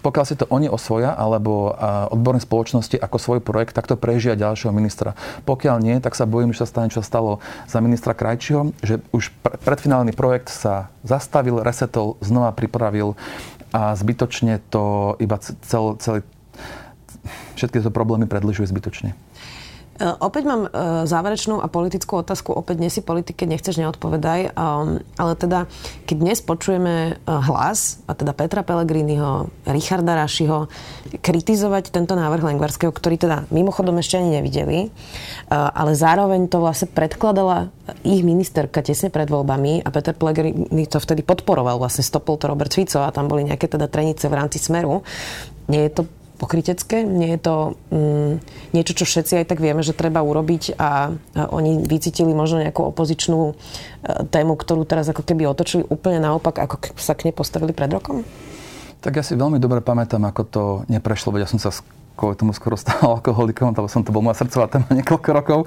pokiaľ 0.04 0.24
si 0.28 0.36
to 0.36 0.44
oni 0.52 0.68
osvoja 0.68 1.16
alebo 1.16 1.72
odborné 2.12 2.44
spoločnosti 2.44 3.00
ako 3.00 3.16
svoj 3.16 3.40
projekt, 3.40 3.72
tak 3.72 3.88
to 3.88 3.96
pre 3.96 4.18
režia 4.18 4.34
ďalšieho 4.34 4.74
ministra. 4.74 5.14
Pokiaľ 5.46 5.76
nie, 5.78 6.02
tak 6.02 6.18
sa 6.18 6.26
bojím, 6.26 6.50
že 6.50 6.66
sa 6.66 6.70
stane, 6.74 6.90
čo 6.90 7.06
stalo 7.06 7.38
za 7.70 7.78
ministra 7.78 8.18
Krajčího, 8.18 8.74
že 8.82 8.98
už 9.14 9.30
predfinálny 9.62 10.10
projekt 10.10 10.50
sa 10.50 10.90
zastavil, 11.06 11.62
resetol, 11.62 12.18
znova 12.18 12.50
pripravil 12.50 13.14
a 13.70 13.94
zbytočne 13.94 14.58
to 14.74 15.14
iba 15.22 15.38
cel, 15.38 15.94
celý, 16.02 16.26
všetky 17.54 17.78
tieto 17.78 17.94
problémy 17.94 18.26
predlžuje 18.26 18.66
zbytočne. 18.66 19.14
E, 19.98 20.06
opäť 20.22 20.46
mám 20.46 20.62
e, 20.66 20.70
záverečnú 21.10 21.58
a 21.58 21.66
politickú 21.66 22.22
otázku. 22.22 22.54
Opäť 22.54 22.78
dnes 22.78 22.94
si 22.94 23.02
politike 23.02 23.50
nechceš 23.50 23.82
neodpovedaj. 23.82 24.54
Ale 25.18 25.32
teda, 25.34 25.66
keď 26.06 26.16
dnes 26.16 26.38
počujeme 26.38 26.94
e, 26.94 27.12
hlas, 27.26 27.98
a 28.06 28.14
teda 28.14 28.30
Petra 28.30 28.62
Pellegriniho, 28.62 29.50
Richarda 29.66 30.14
Rašiho, 30.14 30.70
kritizovať 31.18 31.90
tento 31.90 32.14
návrh 32.14 32.54
Lengvarského, 32.54 32.94
ktorý 32.94 33.18
teda 33.18 33.50
mimochodom 33.50 33.98
ešte 33.98 34.22
ani 34.22 34.38
nevideli, 34.38 34.92
ale 35.48 35.96
zároveň 35.96 36.52
to 36.52 36.60
vlastne 36.60 36.92
predkladala 36.92 37.72
ich 38.04 38.20
ministerka 38.20 38.84
tesne 38.84 39.08
pred 39.08 39.24
voľbami 39.32 39.80
a 39.80 39.88
Peter 39.88 40.12
Pellegrini 40.12 40.84
to 40.84 41.00
vtedy 41.00 41.24
podporoval, 41.24 41.80
vlastne 41.80 42.04
stopol 42.04 42.36
to 42.36 42.52
Robert 42.52 42.72
Fico 42.76 43.00
a 43.00 43.08
tam 43.08 43.24
boli 43.24 43.48
nejaké 43.48 43.72
teda 43.72 43.88
trenice 43.88 44.28
v 44.28 44.36
rámci 44.36 44.60
Smeru. 44.60 45.00
Nie 45.68 45.88
je 45.88 46.00
to 46.00 46.02
pokrytecké. 46.38 47.02
Nie 47.02 47.36
je 47.36 47.40
to 47.42 47.54
mm, 47.90 48.32
niečo, 48.72 48.94
čo 48.94 49.04
všetci 49.04 49.42
aj 49.42 49.46
tak 49.50 49.58
vieme, 49.58 49.82
že 49.82 49.92
treba 49.92 50.22
urobiť 50.22 50.78
a, 50.78 50.80
a 50.80 50.90
oni 51.50 51.84
vycítili 51.84 52.30
možno 52.30 52.62
nejakú 52.62 52.86
opozičnú 52.94 53.40
e, 53.50 53.54
tému, 54.30 54.54
ktorú 54.54 54.86
teraz 54.86 55.10
ako 55.10 55.26
keby 55.26 55.50
otočili 55.50 55.82
úplne 55.90 56.22
naopak, 56.22 56.56
ako 56.62 56.94
sa 56.94 57.18
k 57.18 57.28
nej 57.28 57.34
postavili 57.34 57.74
pred 57.74 57.90
rokom? 57.90 58.22
Tak 59.02 59.18
ja 59.18 59.22
si 59.26 59.38
veľmi 59.38 59.58
dobre 59.58 59.82
pamätám, 59.82 60.22
ako 60.26 60.42
to 60.46 60.62
neprešlo, 60.86 61.34
veď 61.34 61.46
ja 61.46 61.52
som 61.54 61.60
sa 61.62 61.70
kvôli 62.18 62.34
tomu 62.34 62.50
skoro 62.50 62.74
stal 62.74 62.98
alkoholikom, 63.22 63.70
lebo 63.70 63.86
som 63.86 64.02
to 64.02 64.10
bol 64.10 64.26
moja 64.26 64.42
srdcová 64.42 64.66
téma 64.66 64.90
niekoľko 64.98 65.28
rokov. 65.30 65.58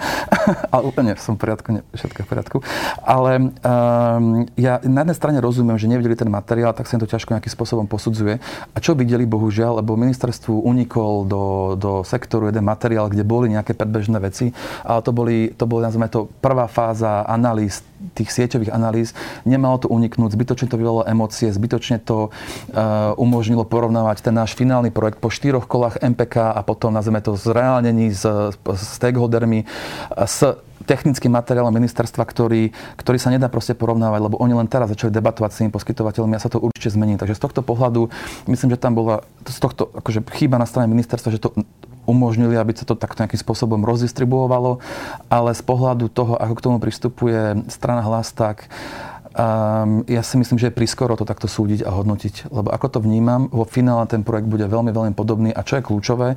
Ale 0.68 0.84
úplne 0.84 1.16
som 1.16 1.40
v 1.40 1.48
poriadku, 1.48 1.68
ne, 1.72 1.82
všetko 1.96 2.28
v 2.28 2.28
poriadku. 2.28 2.58
Ale 3.00 3.32
um, 3.40 4.44
ja 4.60 4.84
na 4.84 5.08
jednej 5.08 5.18
strane 5.18 5.40
rozumiem, 5.40 5.80
že 5.80 5.88
nevideli 5.88 6.20
ten 6.20 6.28
materiál, 6.28 6.76
tak 6.76 6.92
sa 6.92 7.00
im 7.00 7.02
to 7.02 7.08
ťažko 7.08 7.32
nejakým 7.32 7.54
spôsobom 7.56 7.88
posudzuje. 7.88 8.44
A 8.76 8.78
čo 8.84 8.92
videli, 8.92 9.24
bohužiaľ, 9.24 9.80
lebo 9.80 9.96
ministerstvu 9.96 10.68
unikol 10.68 11.24
do, 11.24 11.46
do 11.80 11.92
sektoru 12.04 12.52
jeden 12.52 12.68
materiál, 12.68 13.08
kde 13.08 13.24
boli 13.24 13.48
nejaké 13.48 13.72
predbežné 13.72 14.20
veci, 14.20 14.52
ale 14.84 15.00
to 15.00 15.16
boli, 15.16 15.56
to 15.56 15.64
boli 15.64 15.88
nazvime 15.88 16.12
to, 16.12 16.28
prvá 16.44 16.68
fáza 16.68 17.24
analýz 17.24 17.86
tých 18.18 18.30
sieťových 18.34 18.74
analýz. 18.74 19.14
Nemalo 19.48 19.82
to 19.82 19.88
uniknúť, 19.88 20.34
zbytočne 20.34 20.68
to 20.68 20.80
vyvolalo 20.80 21.08
emócie, 21.08 21.50
zbytočne 21.54 22.02
to 22.02 22.30
uh, 22.30 23.14
umožnilo 23.16 23.64
porovnávať 23.64 24.26
ten 24.26 24.36
náš 24.36 24.58
finálny 24.58 24.90
projekt 24.90 25.24
po 25.24 25.30
štyroch 25.32 25.66
kolách 25.70 26.02
MPK 26.02 26.54
a 26.54 26.62
potom 26.66 26.92
nazveme 26.92 27.24
to 27.24 27.38
zreálnení 27.38 28.12
s, 28.12 28.26
s 28.60 28.82
stakeholdermi, 28.98 29.66
s 30.18 30.58
technickým 30.84 31.32
materiálom 31.32 31.72
ministerstva, 31.72 32.26
ktorý, 32.26 32.74
ktorý 32.98 33.18
sa 33.22 33.30
nedá 33.30 33.48
proste 33.48 33.78
porovnávať, 33.78 34.20
lebo 34.22 34.36
oni 34.42 34.58
len 34.58 34.68
teraz 34.68 34.90
začali 34.90 35.14
debatovať 35.14 35.50
s 35.54 35.60
tými 35.62 35.72
poskytovateľmi 35.72 36.34
a 36.36 36.42
sa 36.42 36.50
to 36.50 36.58
určite 36.58 36.94
zmení. 36.94 37.16
Takže 37.16 37.38
z 37.38 37.42
tohto 37.42 37.62
pohľadu 37.62 38.10
myslím, 38.50 38.74
že 38.74 38.82
tam 38.82 38.98
bola 38.98 39.22
z 39.46 39.58
tohto 39.62 39.94
akože 39.94 40.26
chyba 40.36 40.58
na 40.58 40.66
strane 40.66 40.90
ministerstva, 40.90 41.30
že 41.34 41.42
to 41.42 41.54
umožnili, 42.10 42.58
aby 42.58 42.74
sa 42.74 42.86
to 42.88 42.98
takto 42.98 43.22
nejakým 43.22 43.42
spôsobom 43.42 43.86
rozdistribuovalo, 43.86 44.82
ale 45.30 45.52
z 45.54 45.64
pohľadu 45.64 46.10
toho, 46.10 46.38
ako 46.38 46.54
k 46.58 46.64
tomu 46.64 46.78
pristupuje 46.82 47.62
strana 47.70 48.02
hlas, 48.02 48.34
tak 48.34 48.70
Um, 49.32 50.04
ja 50.12 50.28
si 50.28 50.36
myslím, 50.36 50.60
že 50.60 50.68
je 50.68 50.76
prískoro 50.76 51.16
to 51.16 51.24
takto 51.24 51.48
súdiť 51.48 51.88
a 51.88 51.96
hodnotiť, 51.96 52.52
lebo 52.52 52.68
ako 52.68 52.88
to 52.92 53.00
vnímam, 53.00 53.48
vo 53.48 53.64
finále 53.64 54.04
ten 54.04 54.28
projekt 54.28 54.52
bude 54.52 54.68
veľmi, 54.68 54.92
veľmi 54.92 55.16
podobný 55.16 55.56
a 55.56 55.64
čo 55.64 55.80
je 55.80 55.88
kľúčové, 55.88 56.36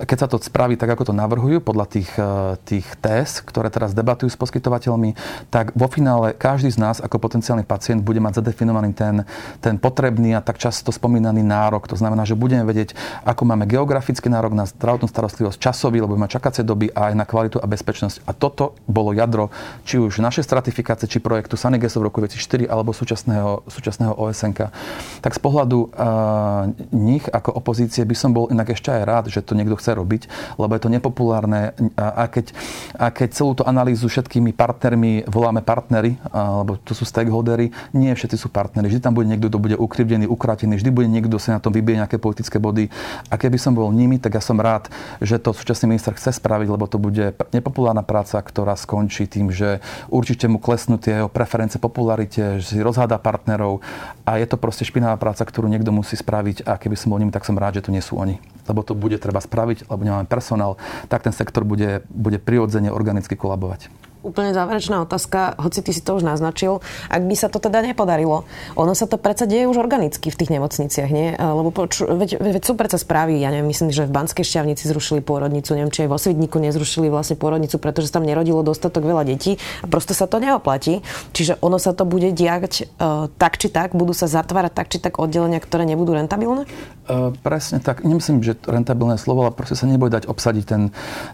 keď 0.00 0.16
sa 0.16 0.24
to 0.24 0.40
spraví 0.40 0.80
tak, 0.80 0.88
ako 0.88 1.12
to 1.12 1.14
navrhujú, 1.14 1.60
podľa 1.60 1.84
tých, 1.92 2.08
e, 2.16 2.56
tých 2.64 2.96
test, 3.04 3.44
ktoré 3.44 3.68
teraz 3.68 3.92
debatujú 3.92 4.32
s 4.32 4.40
poskytovateľmi, 4.40 5.20
tak 5.52 5.76
vo 5.76 5.84
finále 5.92 6.32
každý 6.32 6.72
z 6.72 6.80
nás 6.80 6.96
ako 7.04 7.20
potenciálny 7.20 7.68
pacient 7.68 8.00
bude 8.00 8.24
mať 8.24 8.40
zadefinovaný 8.40 8.96
ten, 8.96 9.28
ten 9.60 9.76
potrebný 9.76 10.32
a 10.32 10.40
tak 10.40 10.56
často 10.56 10.88
spomínaný 10.88 11.44
nárok. 11.44 11.92
To 11.92 11.96
znamená, 12.00 12.24
že 12.24 12.40
budeme 12.40 12.64
vedieť, 12.64 12.96
ako 13.28 13.44
máme 13.44 13.68
geografický 13.68 14.32
nárok 14.32 14.56
na 14.56 14.64
zdravotnú 14.64 15.12
starostlivosť, 15.12 15.60
časový, 15.60 16.00
lebo 16.00 16.16
máme 16.16 16.32
čakacie 16.32 16.64
doby 16.64 16.88
a 16.96 17.12
aj 17.12 17.20
na 17.20 17.28
kvalitu 17.28 17.60
a 17.60 17.68
bezpečnosť. 17.68 18.24
A 18.24 18.32
toto 18.32 18.80
bolo 18.88 19.12
jadro 19.12 19.52
či 19.84 20.00
už 20.00 20.24
našej 20.24 20.48
stratifikácie, 20.48 21.04
či 21.04 21.20
projektu 21.20 21.60
Sanigeso 21.60 22.00
v 22.00 22.08
roku 22.08 22.29
2004 22.30 22.70
alebo 22.70 22.94
súčasného, 22.94 23.66
súčasného 23.66 24.14
OSNK. 24.14 24.70
Tak 25.18 25.32
z 25.34 25.40
pohľadu 25.42 25.90
uh, 25.90 26.70
nich 26.94 27.26
ako 27.26 27.58
opozície 27.58 28.06
by 28.06 28.14
som 28.14 28.30
bol 28.30 28.46
inak 28.54 28.70
ešte 28.70 28.94
aj 28.94 29.02
rád, 29.02 29.24
že 29.26 29.42
to 29.42 29.58
niekto 29.58 29.74
chce 29.74 29.98
robiť, 29.98 30.30
lebo 30.54 30.70
je 30.78 30.82
to 30.86 30.92
nepopulárne 30.92 31.74
a, 31.98 32.22
a, 32.22 32.30
keď, 32.30 32.54
a 32.94 33.10
keď 33.10 33.28
celú 33.34 33.52
tú 33.58 33.66
analýzu 33.66 34.06
všetkými 34.06 34.54
partnermi 34.54 35.26
voláme 35.26 35.66
partnery, 35.66 36.14
alebo 36.30 36.78
to 36.78 36.94
sú 36.94 37.02
stakeholdery, 37.02 37.74
nie 37.90 38.14
všetci 38.14 38.36
sú 38.38 38.46
partnery. 38.52 38.86
Vždy 38.86 39.02
tam 39.02 39.18
bude 39.18 39.26
niekto, 39.26 39.50
kto 39.50 39.58
bude 39.58 39.76
ukrivdený, 39.76 40.30
ukratený, 40.30 40.78
vždy 40.78 40.90
bude 40.94 41.08
niekto, 41.10 41.34
kto 41.34 41.38
sa 41.42 41.58
na 41.58 41.62
tom 41.62 41.74
vybije 41.74 42.06
nejaké 42.06 42.16
politické 42.22 42.62
body. 42.62 42.92
A 43.32 43.34
keby 43.34 43.58
som 43.58 43.74
bol 43.74 43.90
nimi, 43.90 44.20
tak 44.22 44.38
ja 44.38 44.42
som 44.42 44.58
rád, 44.58 44.92
že 45.18 45.40
to 45.42 45.50
súčasný 45.56 45.96
minister 45.96 46.14
chce 46.14 46.38
spraviť, 46.38 46.68
lebo 46.70 46.86
to 46.86 47.00
bude 47.00 47.34
nepopulárna 47.50 48.04
práca, 48.06 48.38
ktorá 48.38 48.74
skončí 48.74 49.26
tým, 49.26 49.50
že 49.50 49.82
určite 50.12 50.46
mu 50.46 50.60
klesnú 50.60 51.00
tie 51.00 51.22
jeho 51.22 51.30
preferencie 51.30 51.80
popularite, 52.20 52.60
že 52.60 52.76
si 52.76 52.84
rozháda 52.84 53.16
partnerov 53.16 53.80
a 54.28 54.36
je 54.36 54.46
to 54.46 54.60
proste 54.60 54.84
špinavá 54.84 55.16
práca, 55.16 55.44
ktorú 55.44 55.68
niekto 55.72 55.88
musí 55.88 56.16
spraviť 56.20 56.68
a 56.68 56.76
keby 56.76 56.96
som 56.96 57.12
bol 57.12 57.20
ním, 57.20 57.32
tak 57.32 57.48
som 57.48 57.56
rád, 57.56 57.80
že 57.80 57.88
to 57.88 57.94
nie 57.94 58.04
sú 58.04 58.20
oni. 58.20 58.36
Lebo 58.68 58.84
to 58.84 58.92
bude 58.92 59.16
treba 59.16 59.40
spraviť, 59.40 59.88
lebo 59.88 60.04
nemáme 60.04 60.28
personál, 60.28 60.76
tak 61.08 61.24
ten 61.24 61.32
sektor 61.32 61.64
bude, 61.64 62.04
bude 62.12 62.36
prirodzene 62.36 62.92
organicky 62.92 63.34
kolabovať 63.34 64.09
úplne 64.20 64.52
záverečná 64.52 65.02
otázka, 65.04 65.56
hoci 65.56 65.80
ty 65.80 65.96
si 65.96 66.04
to 66.04 66.16
už 66.16 66.24
naznačil, 66.24 66.84
ak 67.08 67.22
by 67.24 67.34
sa 67.34 67.48
to 67.48 67.56
teda 67.56 67.80
nepodarilo, 67.80 68.44
ono 68.76 68.92
sa 68.92 69.08
to 69.08 69.16
predsa 69.16 69.48
deje 69.48 69.64
už 69.64 69.80
organicky 69.80 70.28
v 70.28 70.36
tých 70.36 70.52
nemocniciach, 70.52 71.10
nie? 71.10 71.32
Lebo 71.36 71.72
poču, 71.72 72.04
veď, 72.04 72.36
veď 72.36 72.62
sú 72.62 72.76
predsa 72.76 73.00
správy, 73.00 73.40
ja 73.40 73.48
neviem, 73.48 73.72
myslím, 73.72 73.88
že 73.88 74.04
v 74.04 74.12
Banskej 74.12 74.44
šťavnici 74.44 74.84
zrušili 74.84 75.24
pôrodnicu, 75.24 75.72
neviem, 75.72 75.88
či 75.88 76.04
aj 76.04 76.10
vo 76.12 76.18
Svidníku 76.20 76.60
nezrušili 76.60 77.08
vlastne 77.08 77.40
pôrodnicu, 77.40 77.80
pretože 77.80 78.12
tam 78.12 78.28
nerodilo 78.28 78.60
dostatok 78.60 79.08
veľa 79.08 79.24
detí 79.24 79.56
a 79.80 79.88
prosto 79.88 80.12
sa 80.12 80.28
to 80.28 80.36
neoplatí. 80.36 81.00
Čiže 81.32 81.56
ono 81.64 81.80
sa 81.80 81.96
to 81.96 82.04
bude 82.04 82.28
diať 82.36 82.92
uh, 83.00 83.32
tak 83.40 83.56
či 83.56 83.72
tak, 83.72 83.96
budú 83.96 84.12
sa 84.12 84.28
zatvárať 84.28 84.72
tak 84.76 84.92
či 84.92 85.00
tak 85.00 85.16
oddelenia, 85.16 85.62
ktoré 85.62 85.88
nebudú 85.88 86.12
rentabilné? 86.12 86.68
Uh, 87.08 87.32
presne 87.40 87.80
tak. 87.80 88.04
Nemyslím, 88.04 88.44
že 88.44 88.58
rentabilné 88.68 89.16
slovo, 89.16 89.48
ale 89.48 89.56
proste 89.56 89.78
sa 89.78 89.88
nebude 89.88 90.12
dať 90.12 90.28
obsadiť 90.28 90.64
ten, 90.68 90.82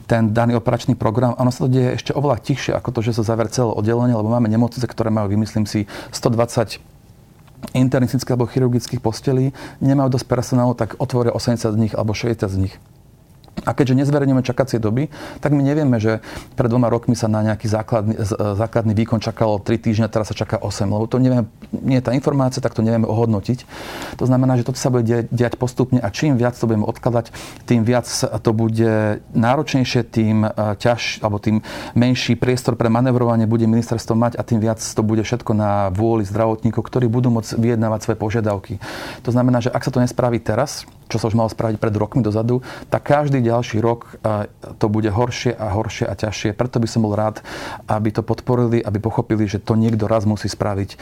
ten 0.07 0.31
daný 0.31 0.57
operačný 0.61 0.95
program. 0.95 1.35
Ono 1.41 1.51
sa 1.51 1.67
to 1.67 1.73
deje 1.73 1.99
ešte 1.99 2.15
oveľa 2.15 2.39
tichšie 2.45 2.76
ako 2.77 3.01
to, 3.01 3.01
že 3.01 3.17
sa 3.17 3.25
zaver 3.25 3.49
celé 3.49 3.73
oddelenie, 3.73 4.13
lebo 4.13 4.29
máme 4.29 4.53
nemocnice, 4.53 4.85
ktoré 4.85 5.09
majú, 5.09 5.33
vymyslím 5.33 5.65
si, 5.65 5.89
120 6.13 6.79
internistických 7.73 8.37
alebo 8.37 8.47
chirurgických 8.47 9.01
postelí, 9.01 9.57
nemajú 9.81 10.13
dosť 10.13 10.27
personálu, 10.29 10.77
tak 10.77 11.01
otvoria 11.01 11.33
80 11.33 11.73
z 11.73 11.79
nich 11.81 11.93
alebo 11.97 12.13
60 12.13 12.47
z 12.47 12.59
nich. 12.69 12.75
A 13.65 13.73
keďže 13.73 14.05
nezverejňujeme 14.05 14.45
čakacie 14.45 14.77
doby, 14.77 15.09
tak 15.41 15.57
my 15.57 15.65
nevieme, 15.65 15.97
že 15.97 16.21
pred 16.55 16.69
dvoma 16.69 16.93
rokmi 16.93 17.17
sa 17.17 17.25
na 17.25 17.41
nejaký 17.41 17.67
základný, 17.73 18.15
e, 18.21 18.25
základný 18.37 18.93
výkon 18.93 19.19
čakalo 19.19 19.57
3 19.65 19.81
týždne, 19.81 20.13
teraz 20.13 20.29
sa 20.29 20.37
čaká 20.37 20.61
8, 20.61 20.93
lebo 20.93 21.09
to 21.09 21.17
nevieme, 21.17 21.49
nie 21.73 21.97
je 21.99 22.05
tá 22.05 22.13
informácia, 22.13 22.61
tak 22.61 22.77
to 22.77 22.85
nevieme 22.85 23.09
ohodnotiť. 23.09 23.65
To 24.21 24.25
znamená, 24.29 24.61
že 24.61 24.69
toto 24.69 24.77
sa 24.77 24.93
bude 24.93 25.25
diať 25.33 25.57
postupne 25.57 26.05
a 26.05 26.13
čím 26.13 26.37
viac 26.37 26.53
to 26.53 26.69
budeme 26.69 26.85
odkladať, 26.85 27.33
tým 27.65 27.83
viac 27.83 28.05
to 28.45 28.51
bude 28.53 29.25
náročnejšie, 29.33 30.05
tým 30.05 30.45
e, 30.45 30.51
ťaž, 30.77 31.25
alebo 31.25 31.41
tým 31.41 31.65
menší 31.97 32.37
priestor 32.37 32.77
pre 32.77 32.93
manevrovanie 32.93 33.49
bude 33.49 33.65
ministerstvo 33.65 34.13
mať 34.13 34.33
a 34.37 34.45
tým 34.45 34.61
viac 34.61 34.79
to 34.85 35.01
bude 35.01 35.25
všetko 35.25 35.57
na 35.57 35.89
vôli 35.89 36.29
zdravotníkov, 36.29 36.85
ktorí 36.85 37.09
budú 37.09 37.33
môcť 37.33 37.57
vyjednávať 37.57 38.01
svoje 38.05 38.19
požiadavky. 38.21 38.75
To 39.25 39.31
znamená, 39.33 39.65
že 39.65 39.73
ak 39.73 39.81
sa 39.81 39.91
to 39.91 40.03
nespraví 40.05 40.39
teraz, 40.45 40.85
čo 41.07 41.23
sa 41.23 41.31
už 41.31 41.39
malo 41.39 41.51
spraviť 41.51 41.79
pred 41.79 41.95
rokmi 41.95 42.21
dozadu, 42.21 42.61
tak 42.91 43.07
každý 43.07 43.39
ďalší 43.43 43.79
rok 43.79 44.19
to 44.83 44.87
bude 44.91 45.07
horšie 45.07 45.55
a 45.55 45.71
horšie 45.73 46.07
a 46.07 46.15
ťažšie. 46.19 46.53
Preto 46.59 46.83
by 46.83 46.89
som 46.91 47.07
bol 47.07 47.15
rád, 47.15 47.41
aby 47.87 48.11
to 48.11 48.27
podporili, 48.27 48.83
aby 48.83 48.99
pochopili, 48.99 49.47
že 49.47 49.63
to 49.63 49.79
niekto 49.79 50.11
raz 50.11 50.27
musí 50.27 50.51
spraviť. 50.51 50.99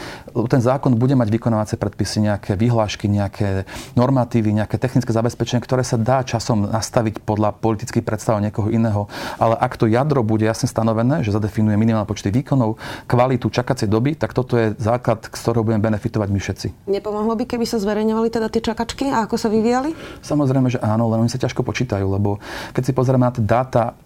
Ten 0.48 0.60
zákon 0.60 1.00
bude 1.00 1.16
mať 1.16 1.28
vykonávacie 1.32 1.76
predpisy, 1.80 2.28
nejaké 2.28 2.52
vyhlášky, 2.54 3.08
nejaké 3.08 3.64
normatívy, 3.96 4.52
nejaké 4.52 4.76
technické 4.76 5.10
zabezpečenie, 5.16 5.64
ktoré 5.64 5.80
sa 5.80 5.96
dá 5.96 6.20
časom 6.20 6.68
nastaviť 6.68 7.24
podľa 7.24 7.56
politických 7.56 8.04
predstav 8.04 8.36
niekoho 8.44 8.68
iného. 8.68 9.08
Ale 9.40 9.56
ak 9.56 9.80
to 9.80 9.88
jadro 9.88 10.20
bude 10.20 10.44
jasne 10.44 10.68
stanovené, 10.68 11.24
že 11.24 11.32
zadefinuje 11.32 11.80
minimálne 11.80 12.04
počty 12.04 12.28
výkonov, 12.28 12.76
kvalitu 13.08 13.48
čakacej 13.48 13.88
doby, 13.88 14.18
tak 14.18 14.36
toto 14.36 14.60
je 14.60 14.76
základ, 14.76 15.24
z 15.24 15.40
ktorého 15.40 15.64
budeme 15.64 15.80
benefitovať 15.80 16.28
my 16.28 16.40
všetci. 16.42 16.66
Nepomohlo 16.90 17.32
by, 17.38 17.44
keby 17.48 17.64
sa 17.64 17.80
zverejňovali 17.80 18.28
teda 18.28 18.52
tie 18.52 18.60
čakačky 18.60 19.08
a 19.08 19.24
ako 19.24 19.40
sa 19.40 19.48
vyvíjali? 19.48 19.93
Samozrejme, 20.20 20.68
že 20.70 20.78
áno, 20.82 21.08
len 21.10 21.24
oni 21.24 21.30
sa 21.32 21.40
ťažko 21.40 21.64
počítajú, 21.64 22.06
lebo 22.06 22.38
keď 22.76 22.82
si 22.82 22.92
pozrieme 22.92 23.24
na 23.26 23.34
tie 23.34 23.44
dáta 23.44 23.96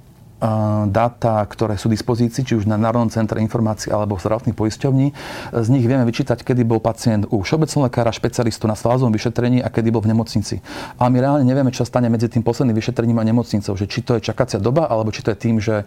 dáta, 0.89 1.43
ktoré 1.51 1.75
sú 1.75 1.91
v 1.91 1.99
dispozícii, 1.99 2.47
či 2.47 2.55
už 2.55 2.71
na 2.71 2.79
Národnom 2.79 3.11
centre 3.11 3.43
informácií 3.43 3.91
alebo 3.91 4.15
v 4.15 4.23
zdravotných 4.23 4.55
poisťovní. 4.55 5.07
Z 5.51 5.69
nich 5.69 5.83
vieme 5.83 6.07
vyčítať, 6.07 6.47
kedy 6.47 6.63
bol 6.63 6.79
pacient 6.79 7.27
u 7.35 7.43
všeobecného 7.43 7.91
lekára, 7.91 8.15
špecialistu 8.15 8.71
na 8.71 8.79
svázovom 8.79 9.11
vyšetrení 9.11 9.59
a 9.59 9.67
kedy 9.67 9.91
bol 9.91 9.99
v 9.99 10.15
nemocnici. 10.15 10.63
Ale 10.95 11.11
my 11.11 11.19
reálne 11.19 11.43
nevieme, 11.43 11.75
čo 11.75 11.83
stane 11.83 12.07
medzi 12.07 12.31
tým 12.31 12.47
posledným 12.47 12.79
vyšetrením 12.79 13.19
a 13.19 13.27
nemocnicou, 13.27 13.75
že 13.75 13.91
či 13.91 14.07
to 14.07 14.15
je 14.15 14.31
čakacia 14.31 14.63
doba, 14.63 14.87
alebo 14.87 15.11
či 15.11 15.27
to 15.27 15.35
je 15.35 15.39
tým, 15.43 15.59
že 15.59 15.83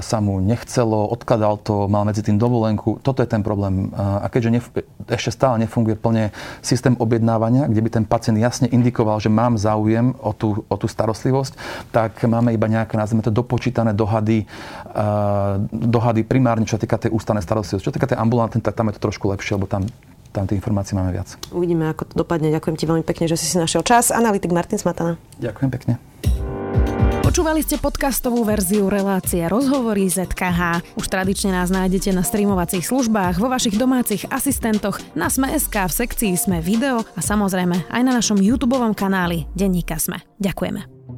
sa 0.00 0.18
mu 0.24 0.40
nechcelo, 0.40 1.04
odkladal 1.12 1.60
to, 1.60 1.92
mal 1.92 2.08
medzi 2.08 2.24
tým 2.24 2.40
dovolenku. 2.40 3.04
Toto 3.04 3.20
je 3.20 3.28
ten 3.28 3.44
problém. 3.44 3.92
A 3.92 4.24
keďže 4.32 4.50
nef- 4.50 4.72
ešte 5.12 5.36
stále 5.36 5.60
nefunguje 5.60 6.00
plne 6.00 6.32
systém 6.64 6.96
objednávania, 6.96 7.68
kde 7.68 7.84
by 7.84 7.90
ten 7.92 8.04
pacient 8.08 8.40
jasne 8.40 8.72
indikoval, 8.72 9.20
že 9.20 9.28
mám 9.28 9.60
záujem 9.60 10.16
o 10.24 10.32
tú, 10.32 10.64
o 10.64 10.76
tú 10.80 10.88
starostlivosť, 10.88 11.52
tak 11.92 12.24
máme 12.24 12.56
iba 12.56 12.64
nejaké, 12.64 12.96
nazvime 12.96 13.20
to, 13.20 13.28
dopo 13.28 13.57
spočítané 13.58 13.90
dohady, 13.90 14.46
dohady 15.74 16.22
primárne, 16.22 16.62
čo 16.62 16.78
sa 16.78 16.82
týka 16.86 16.94
tej 17.02 17.10
ústavnej 17.10 17.42
starostlivosti. 17.42 17.82
Čo 17.82 17.90
sa 17.90 17.96
týka 17.98 18.14
tej 18.14 18.22
ambulantnej, 18.22 18.62
tak 18.62 18.78
tam 18.78 18.86
je 18.86 18.94
to 18.94 19.10
trošku 19.10 19.26
lepšie, 19.34 19.58
lebo 19.58 19.66
tam 19.66 19.82
tam 20.28 20.44
tie 20.44 20.60
informácie 20.60 20.92
máme 20.92 21.10
viac. 21.10 21.40
Uvidíme, 21.50 21.88
ako 21.88 22.04
to 22.04 22.14
dopadne. 22.20 22.52
Ďakujem 22.52 22.76
ti 22.76 22.84
veľmi 22.84 23.00
pekne, 23.00 23.26
že 23.26 23.40
si 23.40 23.48
si 23.48 23.56
našiel 23.56 23.80
čas. 23.80 24.12
Analytik 24.12 24.52
Martin 24.52 24.76
Smatana. 24.76 25.16
Ďakujem 25.40 25.70
pekne. 25.72 25.92
Počúvali 27.24 27.60
ste 27.60 27.76
podcastovú 27.76 28.40
verziu 28.40 28.88
relácie 28.88 29.44
Rozhovory 29.44 30.08
ZKH. 30.08 30.94
Už 30.96 31.06
tradične 31.12 31.52
nás 31.52 31.68
nájdete 31.68 32.12
na 32.16 32.24
streamovacích 32.24 32.84
službách, 32.88 33.36
vo 33.36 33.52
vašich 33.52 33.76
domácich 33.76 34.24
asistentoch, 34.32 34.96
na 35.12 35.28
Sme.sk, 35.28 35.76
v 35.76 35.92
sekcii 35.92 36.32
Sme 36.40 36.64
video 36.64 37.04
a 37.16 37.20
samozrejme 37.20 37.88
aj 37.92 38.02
na 38.04 38.12
našom 38.16 38.40
YouTube 38.40 38.80
kanáli 38.96 39.44
Denníka 39.52 40.00
Sme. 40.00 40.24
Ďakujeme. 40.40 41.17